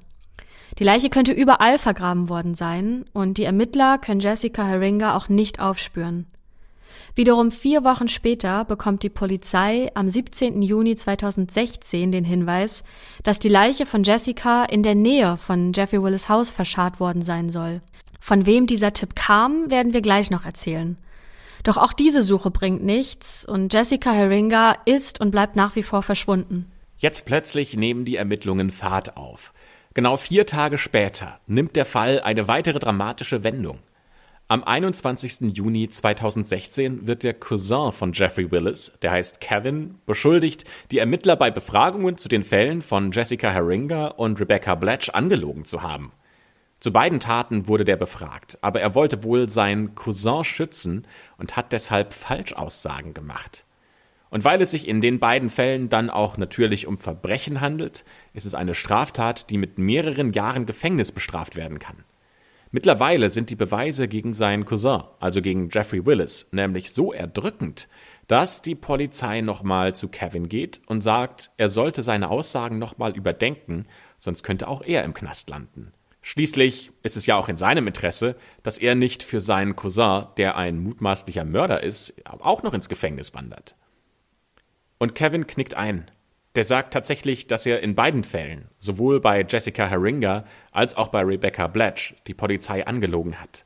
[0.79, 5.59] Die Leiche könnte überall vergraben worden sein und die Ermittler können Jessica Herringa auch nicht
[5.59, 6.29] aufspüren.
[7.21, 10.63] Wiederum vier Wochen später bekommt die Polizei am 17.
[10.63, 12.83] Juni 2016 den Hinweis,
[13.23, 17.51] dass die Leiche von Jessica in der Nähe von Jeffrey Willis Haus verscharrt worden sein
[17.51, 17.83] soll.
[18.21, 20.97] Von wem dieser Tipp kam, werden wir gleich noch erzählen.
[21.63, 26.03] Doch auch diese Suche bringt nichts und Jessica Herringa ist und bleibt nach wie vor
[26.03, 26.73] verschwunden.
[26.97, 29.53] Jetzt plötzlich nehmen die Ermittlungen Fahrt auf.
[29.93, 33.79] Genau vier Tage später nimmt der Fall eine weitere dramatische Wendung.
[34.51, 35.57] Am 21.
[35.57, 41.53] Juni 2016 wird der Cousin von Jeffrey Willis, der heißt Kevin, beschuldigt, die Ermittler bei
[41.53, 46.11] Befragungen zu den Fällen von Jessica Herringa und Rebecca Blatch angelogen zu haben.
[46.81, 51.07] Zu beiden Taten wurde der befragt, aber er wollte wohl seinen Cousin schützen
[51.39, 53.67] und hat deshalb Falschaussagen gemacht.
[54.31, 58.47] Und weil es sich in den beiden Fällen dann auch natürlich um Verbrechen handelt, ist
[58.47, 62.03] es eine Straftat, die mit mehreren Jahren Gefängnis bestraft werden kann.
[62.73, 67.89] Mittlerweile sind die Beweise gegen seinen Cousin, also gegen Jeffrey Willis, nämlich so erdrückend,
[68.29, 73.87] dass die Polizei nochmal zu Kevin geht und sagt, er sollte seine Aussagen nochmal überdenken,
[74.19, 75.93] sonst könnte auch er im Knast landen.
[76.23, 80.57] Schließlich ist es ja auch in seinem Interesse, dass er nicht für seinen Cousin, der
[80.57, 83.75] ein mutmaßlicher Mörder ist, auch noch ins Gefängnis wandert.
[84.99, 86.09] Und Kevin knickt ein.
[86.57, 91.23] Der sagt tatsächlich, dass er in beiden Fällen, sowohl bei Jessica Herringa als auch bei
[91.23, 93.65] Rebecca Blatch, die Polizei angelogen hat.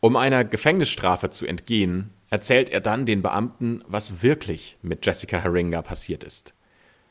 [0.00, 5.82] Um einer Gefängnisstrafe zu entgehen, erzählt er dann den Beamten, was wirklich mit Jessica Herringa
[5.82, 6.54] passiert ist.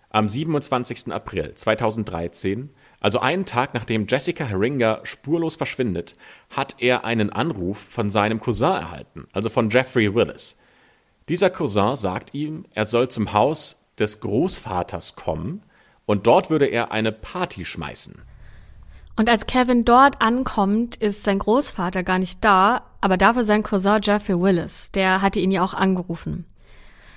[0.09, 1.11] Am 27.
[1.13, 6.15] April 2013 also einen Tag nachdem Jessica Herringa spurlos verschwindet,
[6.51, 10.55] hat er einen Anruf von seinem Cousin erhalten, also von Jeffrey Willis.
[11.27, 15.63] Dieser Cousin sagt ihm, er soll zum Haus des Großvaters kommen
[16.05, 18.15] und dort würde er eine Party schmeißen.
[19.15, 24.01] Und als Kevin dort ankommt, ist sein Großvater gar nicht da, aber dafür sein Cousin
[24.01, 26.45] Jeffrey Willis, der hatte ihn ja auch angerufen.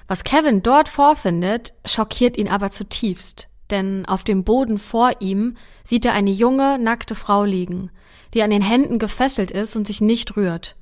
[0.06, 6.04] Was Kevin dort vorfindet, schockiert ihn aber zutiefst denn auf dem Boden vor ihm sieht
[6.04, 7.90] er eine junge, nackte Frau liegen,
[8.32, 10.76] die an den Händen gefesselt ist und sich nicht rührt.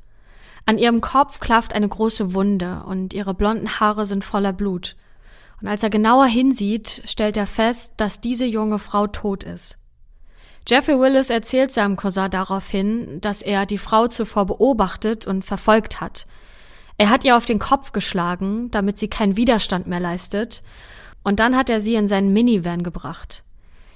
[0.66, 4.96] An ihrem Kopf klafft eine große Wunde und ihre blonden Haare sind voller Blut.
[5.62, 9.78] Und als er genauer hinsieht, stellt er fest, dass diese junge Frau tot ist.
[10.68, 16.26] Jeffrey Willis erzählt seinem Cousin daraufhin, dass er die Frau zuvor beobachtet und verfolgt hat.
[16.98, 20.62] Er hat ihr auf den Kopf geschlagen, damit sie keinen Widerstand mehr leistet,
[21.22, 23.44] und dann hat er sie in seinen Minivan gebracht.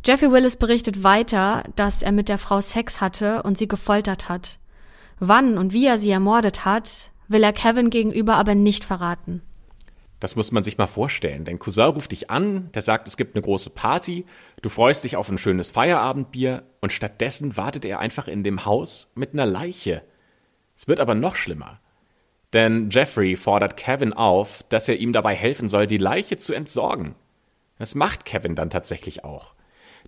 [0.04, 4.60] Jeffrey Willis berichtet weiter, dass er mit der Frau Sex hatte und sie gefoltert hat.
[5.18, 9.42] Wann und wie er sie ermordet hat, will er Kevin gegenüber aber nicht verraten.
[10.18, 11.44] Das muss man sich mal vorstellen.
[11.44, 14.24] Dein Cousin ruft dich an, der sagt, es gibt eine große Party,
[14.62, 19.12] du freust dich auf ein schönes Feierabendbier und stattdessen wartet er einfach in dem Haus
[19.14, 20.02] mit einer Leiche.
[20.74, 21.80] Es wird aber noch schlimmer.
[22.52, 27.14] Denn Jeffrey fordert Kevin auf, dass er ihm dabei helfen soll, die Leiche zu entsorgen.
[27.78, 29.54] Das macht Kevin dann tatsächlich auch.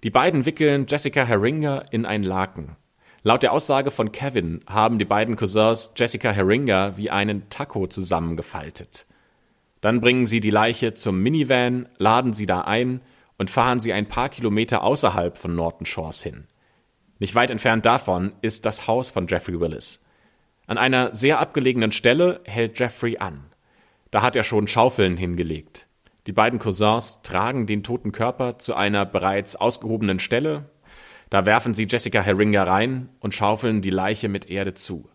[0.02, 2.76] Die beiden wickeln Jessica Herringa in ein Laken.
[3.22, 9.06] Laut der Aussage von Kevin haben die beiden Cousins Jessica Herringa wie einen Taco zusammengefaltet.
[9.80, 13.00] Dann bringen sie die Leiche zum Minivan, laden sie da ein
[13.36, 16.46] und fahren sie ein paar Kilometer außerhalb von Norton Shores hin.
[17.20, 20.00] Nicht weit entfernt davon ist das Haus von Jeffrey Willis.
[20.66, 23.46] An einer sehr abgelegenen Stelle hält Jeffrey an.
[24.10, 25.86] Da hat er schon Schaufeln hingelegt.
[26.26, 30.70] Die beiden Cousins tragen den toten Körper zu einer bereits ausgehobenen Stelle.
[31.30, 35.08] Da werfen sie Jessica Herringa rein und schaufeln die Leiche mit Erde zu.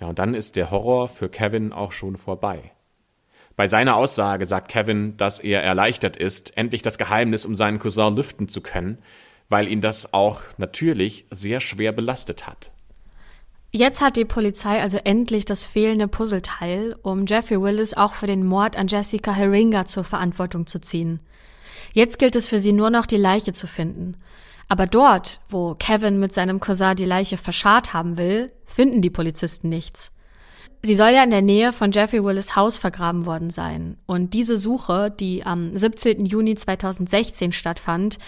[0.00, 2.72] Ja, und dann ist der Horror für Kevin auch schon vorbei.
[3.60, 8.16] Bei seiner Aussage sagt Kevin, dass er erleichtert ist, endlich das Geheimnis um seinen Cousin
[8.16, 8.96] lüften zu können,
[9.50, 12.72] weil ihn das auch natürlich sehr schwer belastet hat.
[13.70, 18.46] Jetzt hat die Polizei also endlich das fehlende Puzzleteil, um Jeffrey Willis auch für den
[18.46, 21.20] Mord an Jessica Herringa zur Verantwortung zu ziehen.
[21.92, 24.16] Jetzt gilt es für sie nur noch, die Leiche zu finden.
[24.68, 29.68] Aber dort, wo Kevin mit seinem Cousin die Leiche verscharrt haben will, finden die Polizisten
[29.68, 30.12] nichts.
[30.82, 33.96] Sie soll ja in der Nähe von Jeffrey Willis Haus vergraben worden sein.
[34.06, 36.26] Und diese Suche, die am 17.
[36.26, 38.18] Juni 2016 stattfand,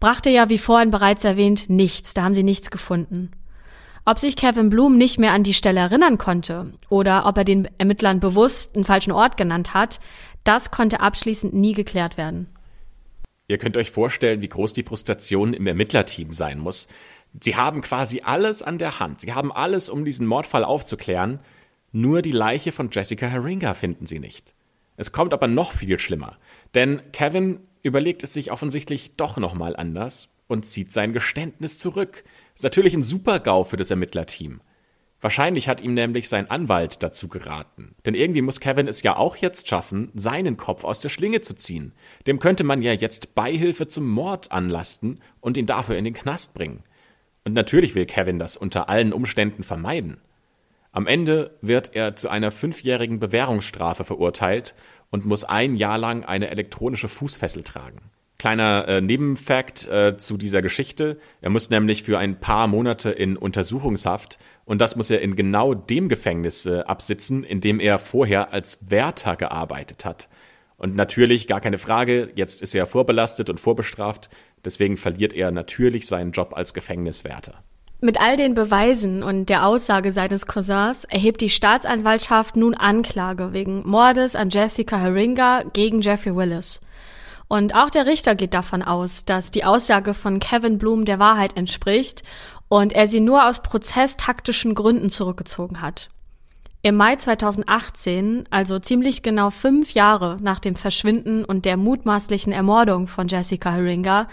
[0.00, 2.14] brachte ja, wie vorhin bereits erwähnt, nichts.
[2.14, 3.30] Da haben sie nichts gefunden.
[4.06, 7.68] Ob sich Kevin Bloom nicht mehr an die Stelle erinnern konnte oder ob er den
[7.78, 9.98] Ermittlern bewusst einen falschen Ort genannt hat,
[10.44, 12.46] das konnte abschließend nie geklärt werden.
[13.48, 16.86] Ihr könnt euch vorstellen, wie groß die Frustration im Ermittlerteam sein muss.
[17.40, 19.22] Sie haben quasi alles an der Hand.
[19.22, 21.40] Sie haben alles, um diesen Mordfall aufzuklären.
[21.96, 24.56] Nur die Leiche von Jessica Herringa finden sie nicht.
[24.96, 26.38] Es kommt aber noch viel schlimmer.
[26.74, 32.24] Denn Kevin überlegt es sich offensichtlich doch nochmal anders und zieht sein Geständnis zurück.
[32.52, 34.60] Ist natürlich ein Super-GAU für das Ermittlerteam.
[35.20, 37.94] Wahrscheinlich hat ihm nämlich sein Anwalt dazu geraten.
[38.04, 41.54] Denn irgendwie muss Kevin es ja auch jetzt schaffen, seinen Kopf aus der Schlinge zu
[41.54, 41.92] ziehen.
[42.26, 46.54] Dem könnte man ja jetzt Beihilfe zum Mord anlasten und ihn dafür in den Knast
[46.54, 46.82] bringen.
[47.44, 50.20] Und natürlich will Kevin das unter allen Umständen vermeiden.
[50.94, 54.76] Am Ende wird er zu einer fünfjährigen Bewährungsstrafe verurteilt
[55.10, 57.98] und muss ein Jahr lang eine elektronische Fußfessel tragen.
[58.38, 61.18] Kleiner äh, Nebenfakt äh, zu dieser Geschichte.
[61.40, 65.74] Er muss nämlich für ein paar Monate in Untersuchungshaft und das muss er in genau
[65.74, 70.28] dem Gefängnis äh, absitzen, in dem er vorher als Wärter gearbeitet hat.
[70.76, 74.30] Und natürlich, gar keine Frage, jetzt ist er vorbelastet und vorbestraft,
[74.64, 77.64] deswegen verliert er natürlich seinen Job als Gefängniswärter.
[78.04, 83.88] Mit all den Beweisen und der Aussage seines Cousins erhebt die Staatsanwaltschaft nun Anklage wegen
[83.88, 86.82] Mordes an Jessica Herringa gegen Jeffrey Willis.
[87.48, 91.56] Und auch der Richter geht davon aus, dass die Aussage von Kevin Bloom der Wahrheit
[91.56, 92.24] entspricht
[92.68, 96.10] und er sie nur aus prozesstaktischen Gründen zurückgezogen hat.
[96.82, 103.06] Im Mai 2018, also ziemlich genau fünf Jahre nach dem Verschwinden und der mutmaßlichen Ermordung
[103.06, 104.28] von Jessica Herringa,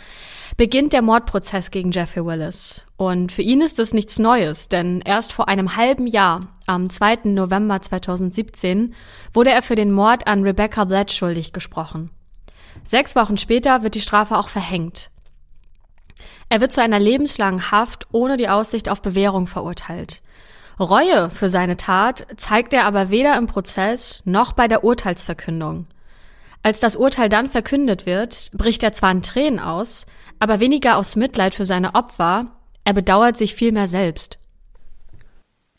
[0.62, 2.86] beginnt der Mordprozess gegen Jeffrey Willis.
[2.96, 7.22] Und für ihn ist es nichts Neues, denn erst vor einem halben Jahr, am 2.
[7.24, 8.94] November 2017,
[9.34, 12.12] wurde er für den Mord an Rebecca Blatt schuldig gesprochen.
[12.84, 15.10] Sechs Wochen später wird die Strafe auch verhängt.
[16.50, 20.22] Er wird zu einer lebenslangen Haft ohne die Aussicht auf Bewährung verurteilt.
[20.80, 25.88] Reue für seine Tat zeigt er aber weder im Prozess noch bei der Urteilsverkündung.
[26.64, 30.06] Als das Urteil dann verkündet wird, bricht er zwar in Tränen aus,
[30.42, 32.48] aber weniger aus Mitleid für seine Opfer,
[32.84, 34.40] er bedauert sich vielmehr selbst.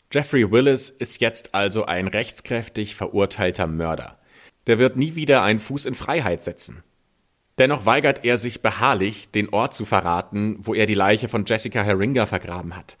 [0.09, 4.17] Jeffrey Willis ist jetzt also ein rechtskräftig verurteilter Mörder.
[4.67, 6.81] Der wird nie wieder einen Fuß in Freiheit setzen.
[7.57, 11.83] Dennoch weigert er sich beharrlich, den Ort zu verraten, wo er die Leiche von Jessica
[11.83, 12.97] Herringa vergraben hat.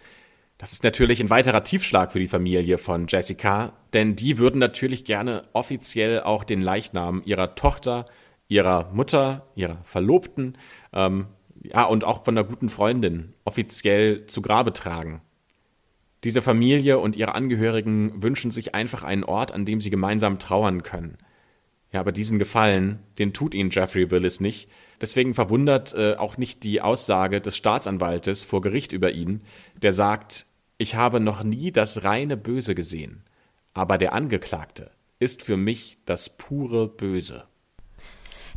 [0.57, 5.05] Das ist natürlich ein weiterer Tiefschlag für die Familie von Jessica, denn die würden natürlich
[5.05, 8.07] gerne offiziell auch den Leichnam ihrer Tochter,
[8.49, 10.57] ihrer Mutter, ihrer Verlobten,
[10.91, 11.27] ähm,
[11.63, 15.21] ja, und auch von einer guten Freundin offiziell zu Grabe tragen.
[16.23, 20.83] Diese Familie und ihre Angehörigen wünschen sich einfach einen Ort, an dem sie gemeinsam trauern
[20.83, 21.17] können.
[21.91, 24.69] Ja, aber diesen Gefallen, den tut ihnen Jeffrey Willis nicht.
[24.99, 29.41] Deswegen verwundert äh, auch nicht die Aussage des Staatsanwaltes vor Gericht über ihn,
[29.81, 30.45] der sagt,
[30.77, 33.23] ich habe noch nie das reine Böse gesehen,
[33.73, 37.45] aber der Angeklagte ist für mich das pure Böse.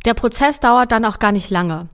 [0.05, 1.89] Der Prozess dauert dann auch gar nicht lange.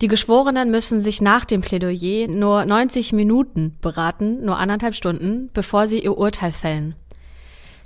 [0.00, 5.88] Die Geschworenen müssen sich nach dem Plädoyer nur 90 Minuten beraten, nur anderthalb Stunden, bevor
[5.88, 6.94] sie ihr Urteil fällen.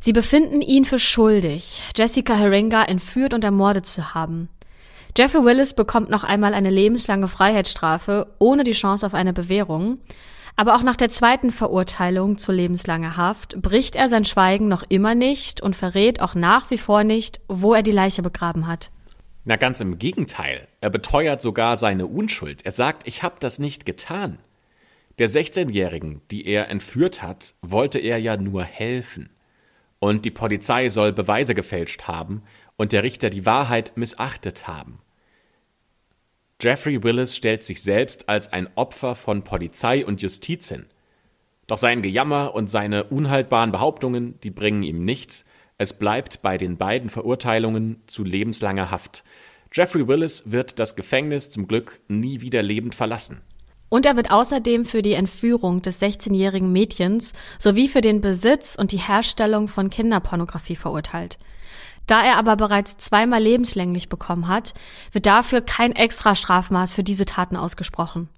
[0.00, 4.48] Sie befinden ihn für schuldig, Jessica Herringa entführt und ermordet zu haben.
[5.16, 9.98] Jeffrey Willis bekommt noch einmal eine lebenslange Freiheitsstrafe ohne die Chance auf eine Bewährung.
[10.54, 15.14] Aber auch nach der zweiten Verurteilung zu lebenslanger Haft bricht er sein Schweigen noch immer
[15.14, 18.90] nicht und verrät auch nach wie vor nicht, wo er die Leiche begraben hat.
[19.44, 22.64] Na ganz im Gegenteil, er beteuert sogar seine Unschuld.
[22.64, 24.38] Er sagt, ich habe das nicht getan.
[25.18, 29.30] Der 16-Jährigen, die er entführt hat, wollte er ja nur helfen.
[29.98, 32.42] Und die Polizei soll Beweise gefälscht haben
[32.76, 34.98] und der Richter die Wahrheit missachtet haben.
[36.60, 40.86] Jeffrey Willis stellt sich selbst als ein Opfer von Polizei und Justiz hin.
[41.66, 45.44] Doch sein Gejammer und seine unhaltbaren Behauptungen, die bringen ihm nichts.
[45.82, 49.24] Es bleibt bei den beiden Verurteilungen zu lebenslanger Haft.
[49.72, 53.40] Jeffrey Willis wird das Gefängnis zum Glück nie wieder lebend verlassen.
[53.88, 58.92] Und er wird außerdem für die Entführung des 16-jährigen Mädchens sowie für den Besitz und
[58.92, 61.36] die Herstellung von Kinderpornografie verurteilt.
[62.06, 64.74] Da er aber bereits zweimal lebenslänglich bekommen hat,
[65.10, 68.28] wird dafür kein extra Strafmaß für diese Taten ausgesprochen.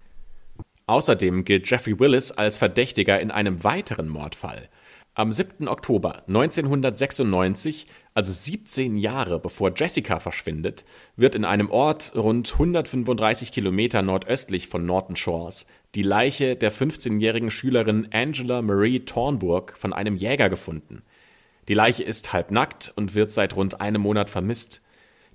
[0.87, 4.71] Außerdem gilt Jeffrey Willis als Verdächtiger in einem weiteren Mordfall.
[5.17, 5.69] Am 7.
[5.69, 10.85] Oktober 1996, also 17 Jahre bevor Jessica verschwindet,
[11.15, 17.53] wird in einem Ort rund 135 Kilometer nordöstlich von Norton Shores die Leiche der 15-jährigen
[17.53, 21.05] Schülerin Angela Marie Thornburg von einem Jäger gefunden.
[21.69, 24.83] Die Leiche ist halb nackt und wird seit rund einem Monat vermisst.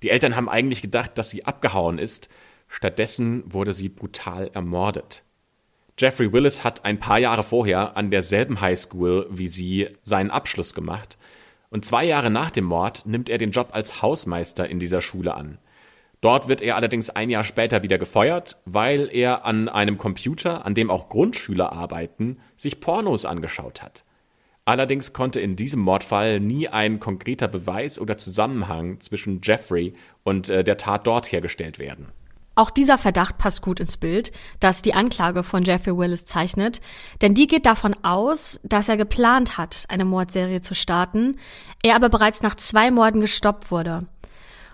[0.02, 2.28] Die Eltern haben eigentlich gedacht, dass sie abgehauen ist.
[2.68, 5.24] Stattdessen wurde sie brutal ermordet.
[6.00, 11.18] Jeffrey Willis hat ein paar Jahre vorher an derselben Highschool wie sie seinen Abschluss gemacht.
[11.68, 15.34] Und zwei Jahre nach dem Mord nimmt er den Job als Hausmeister in dieser Schule
[15.34, 15.58] an.
[16.22, 20.74] Dort wird er allerdings ein Jahr später wieder gefeuert, weil er an einem Computer, an
[20.74, 24.04] dem auch Grundschüler arbeiten, sich Pornos angeschaut hat.
[24.64, 29.92] Allerdings konnte in diesem Mordfall nie ein konkreter Beweis oder Zusammenhang zwischen Jeffrey
[30.22, 32.06] und äh, der Tat dort hergestellt werden.
[32.54, 36.80] Auch dieser Verdacht passt gut ins Bild, das die Anklage von Jeffrey Willis zeichnet,
[37.22, 41.36] denn die geht davon aus, dass er geplant hat, eine Mordserie zu starten,
[41.82, 44.00] er aber bereits nach zwei Morden gestoppt wurde.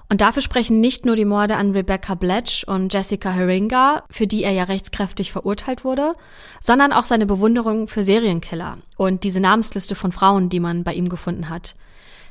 [0.08, 4.44] Und dafür sprechen nicht nur die Morde an Rebecca Bletch und Jessica Herringa, für die
[4.44, 6.12] er ja rechtskräftig verurteilt wurde,
[6.60, 11.08] sondern auch seine Bewunderung für Serienkiller und diese Namensliste von Frauen, die man bei ihm
[11.08, 11.74] gefunden hat.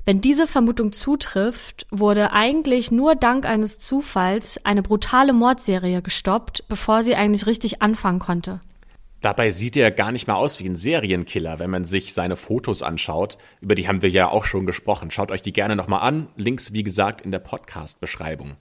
[0.07, 7.03] Wenn diese Vermutung zutrifft, wurde eigentlich nur dank eines Zufalls eine brutale Mordserie gestoppt, bevor
[7.03, 8.59] sie eigentlich richtig anfangen konnte.
[9.21, 12.83] Dabei sieht er gar nicht mal aus wie ein Serienkiller, wenn man sich seine Fotos
[12.83, 13.39] anschaut.
[13.61, 15.09] Über die haben wir ja auch schon gesprochen.
[15.09, 16.27] Schaut euch die gerne nochmal an.
[16.35, 18.57] Links, wie gesagt, in der Podcast-Beschreibung.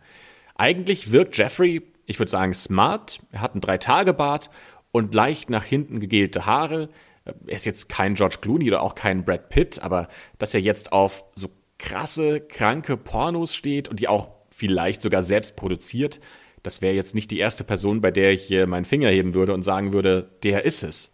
[0.54, 3.20] Eigentlich wirkt Jeffrey, ich würde sagen, smart.
[3.32, 4.48] Er hat einen Drei-Tage-Bart
[4.92, 6.88] und leicht nach hinten gegelte Haare.
[7.24, 10.08] Er ist jetzt kein George Clooney oder auch kein Brad Pitt, aber
[10.38, 11.48] dass er jetzt auf so
[11.78, 16.20] krasse, kranke Pornos steht und die auch vielleicht sogar selbst produziert,
[16.62, 19.62] das wäre jetzt nicht die erste Person, bei der ich meinen Finger heben würde und
[19.62, 21.12] sagen würde, der ist es.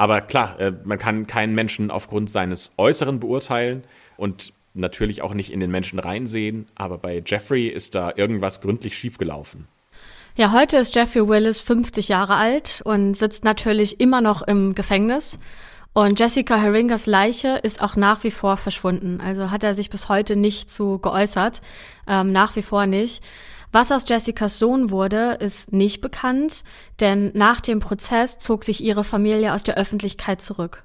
[0.00, 3.84] Aber klar, äh, man kann keinen Menschen aufgrund seines Äußeren beurteilen
[4.16, 8.96] und natürlich auch nicht in den Menschen reinsehen, aber bei Jeffrey ist da irgendwas gründlich
[8.96, 9.66] schiefgelaufen.
[10.36, 15.38] Ja, heute ist Jeffrey Willis 50 Jahre alt und sitzt natürlich immer noch im Gefängnis.
[15.92, 19.20] Und Jessica Herringers Leiche ist auch nach wie vor verschwunden.
[19.20, 21.60] Also hat er sich bis heute nicht zu geäußert.
[22.06, 23.26] Ähm, nach wie vor nicht.
[23.72, 26.62] Was aus Jessicas Sohn wurde, ist nicht bekannt,
[27.00, 30.84] denn nach dem Prozess zog sich ihre Familie aus der Öffentlichkeit zurück.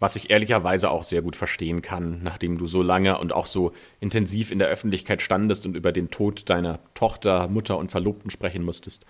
[0.00, 3.72] Was ich ehrlicherweise auch sehr gut verstehen kann, nachdem du so lange und auch so
[4.00, 8.64] intensiv in der Öffentlichkeit standest und über den Tod deiner Tochter, Mutter und Verlobten sprechen
[8.64, 9.04] musstest,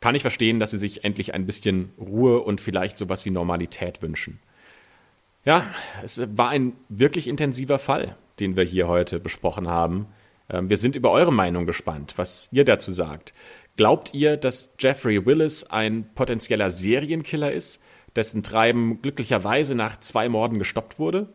[0.00, 4.00] kann ich verstehen, dass sie sich endlich ein bisschen Ruhe und vielleicht sowas wie Normalität
[4.00, 4.40] wünschen.
[5.44, 5.66] Ja,
[6.02, 10.06] es war ein wirklich intensiver Fall, den wir hier heute besprochen haben.
[10.48, 13.34] Ähm, wir sind über eure Meinung gespannt, was ihr dazu sagt.
[13.76, 17.80] Glaubt ihr, dass Jeffrey Willis ein potenzieller Serienkiller ist,
[18.16, 21.32] dessen Treiben glücklicherweise nach zwei Morden gestoppt wurde?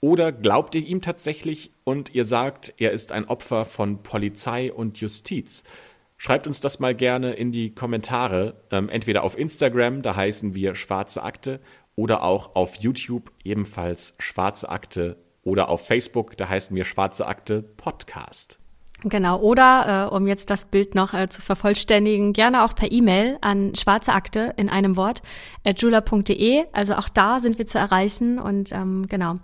[0.00, 5.00] Oder glaubt ihr ihm tatsächlich und ihr sagt, er ist ein Opfer von Polizei und
[5.00, 5.62] Justiz?
[6.16, 10.74] Schreibt uns das mal gerne in die Kommentare, ähm, entweder auf Instagram, da heißen wir
[10.74, 11.60] Schwarze Akte,
[11.96, 17.62] oder auch auf YouTube ebenfalls Schwarze Akte oder auf Facebook, da heißen wir Schwarze Akte
[17.62, 18.58] Podcast.
[19.02, 23.38] Genau, oder äh, um jetzt das Bild noch äh, zu vervollständigen, gerne auch per E-Mail
[23.40, 25.22] an schwarze Akte in einem Wort
[25.64, 26.64] jula.de.
[26.72, 29.36] Also auch da sind wir zu erreichen und ähm, genau.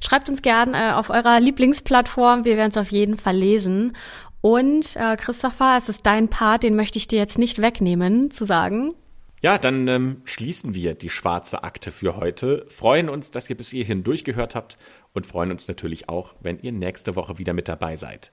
[0.00, 3.96] Schreibt uns gern äh, auf eurer Lieblingsplattform, wir werden es auf jeden Fall lesen.
[4.40, 8.44] Und äh, Christopher, es ist dein Part, den möchte ich dir jetzt nicht wegnehmen, zu
[8.44, 8.94] sagen.
[9.40, 12.66] Ja, dann ähm, schließen wir die schwarze Akte für heute.
[12.68, 14.76] Freuen uns, dass ihr bis hierhin durchgehört habt
[15.12, 18.32] und freuen uns natürlich auch, wenn ihr nächste Woche wieder mit dabei seid.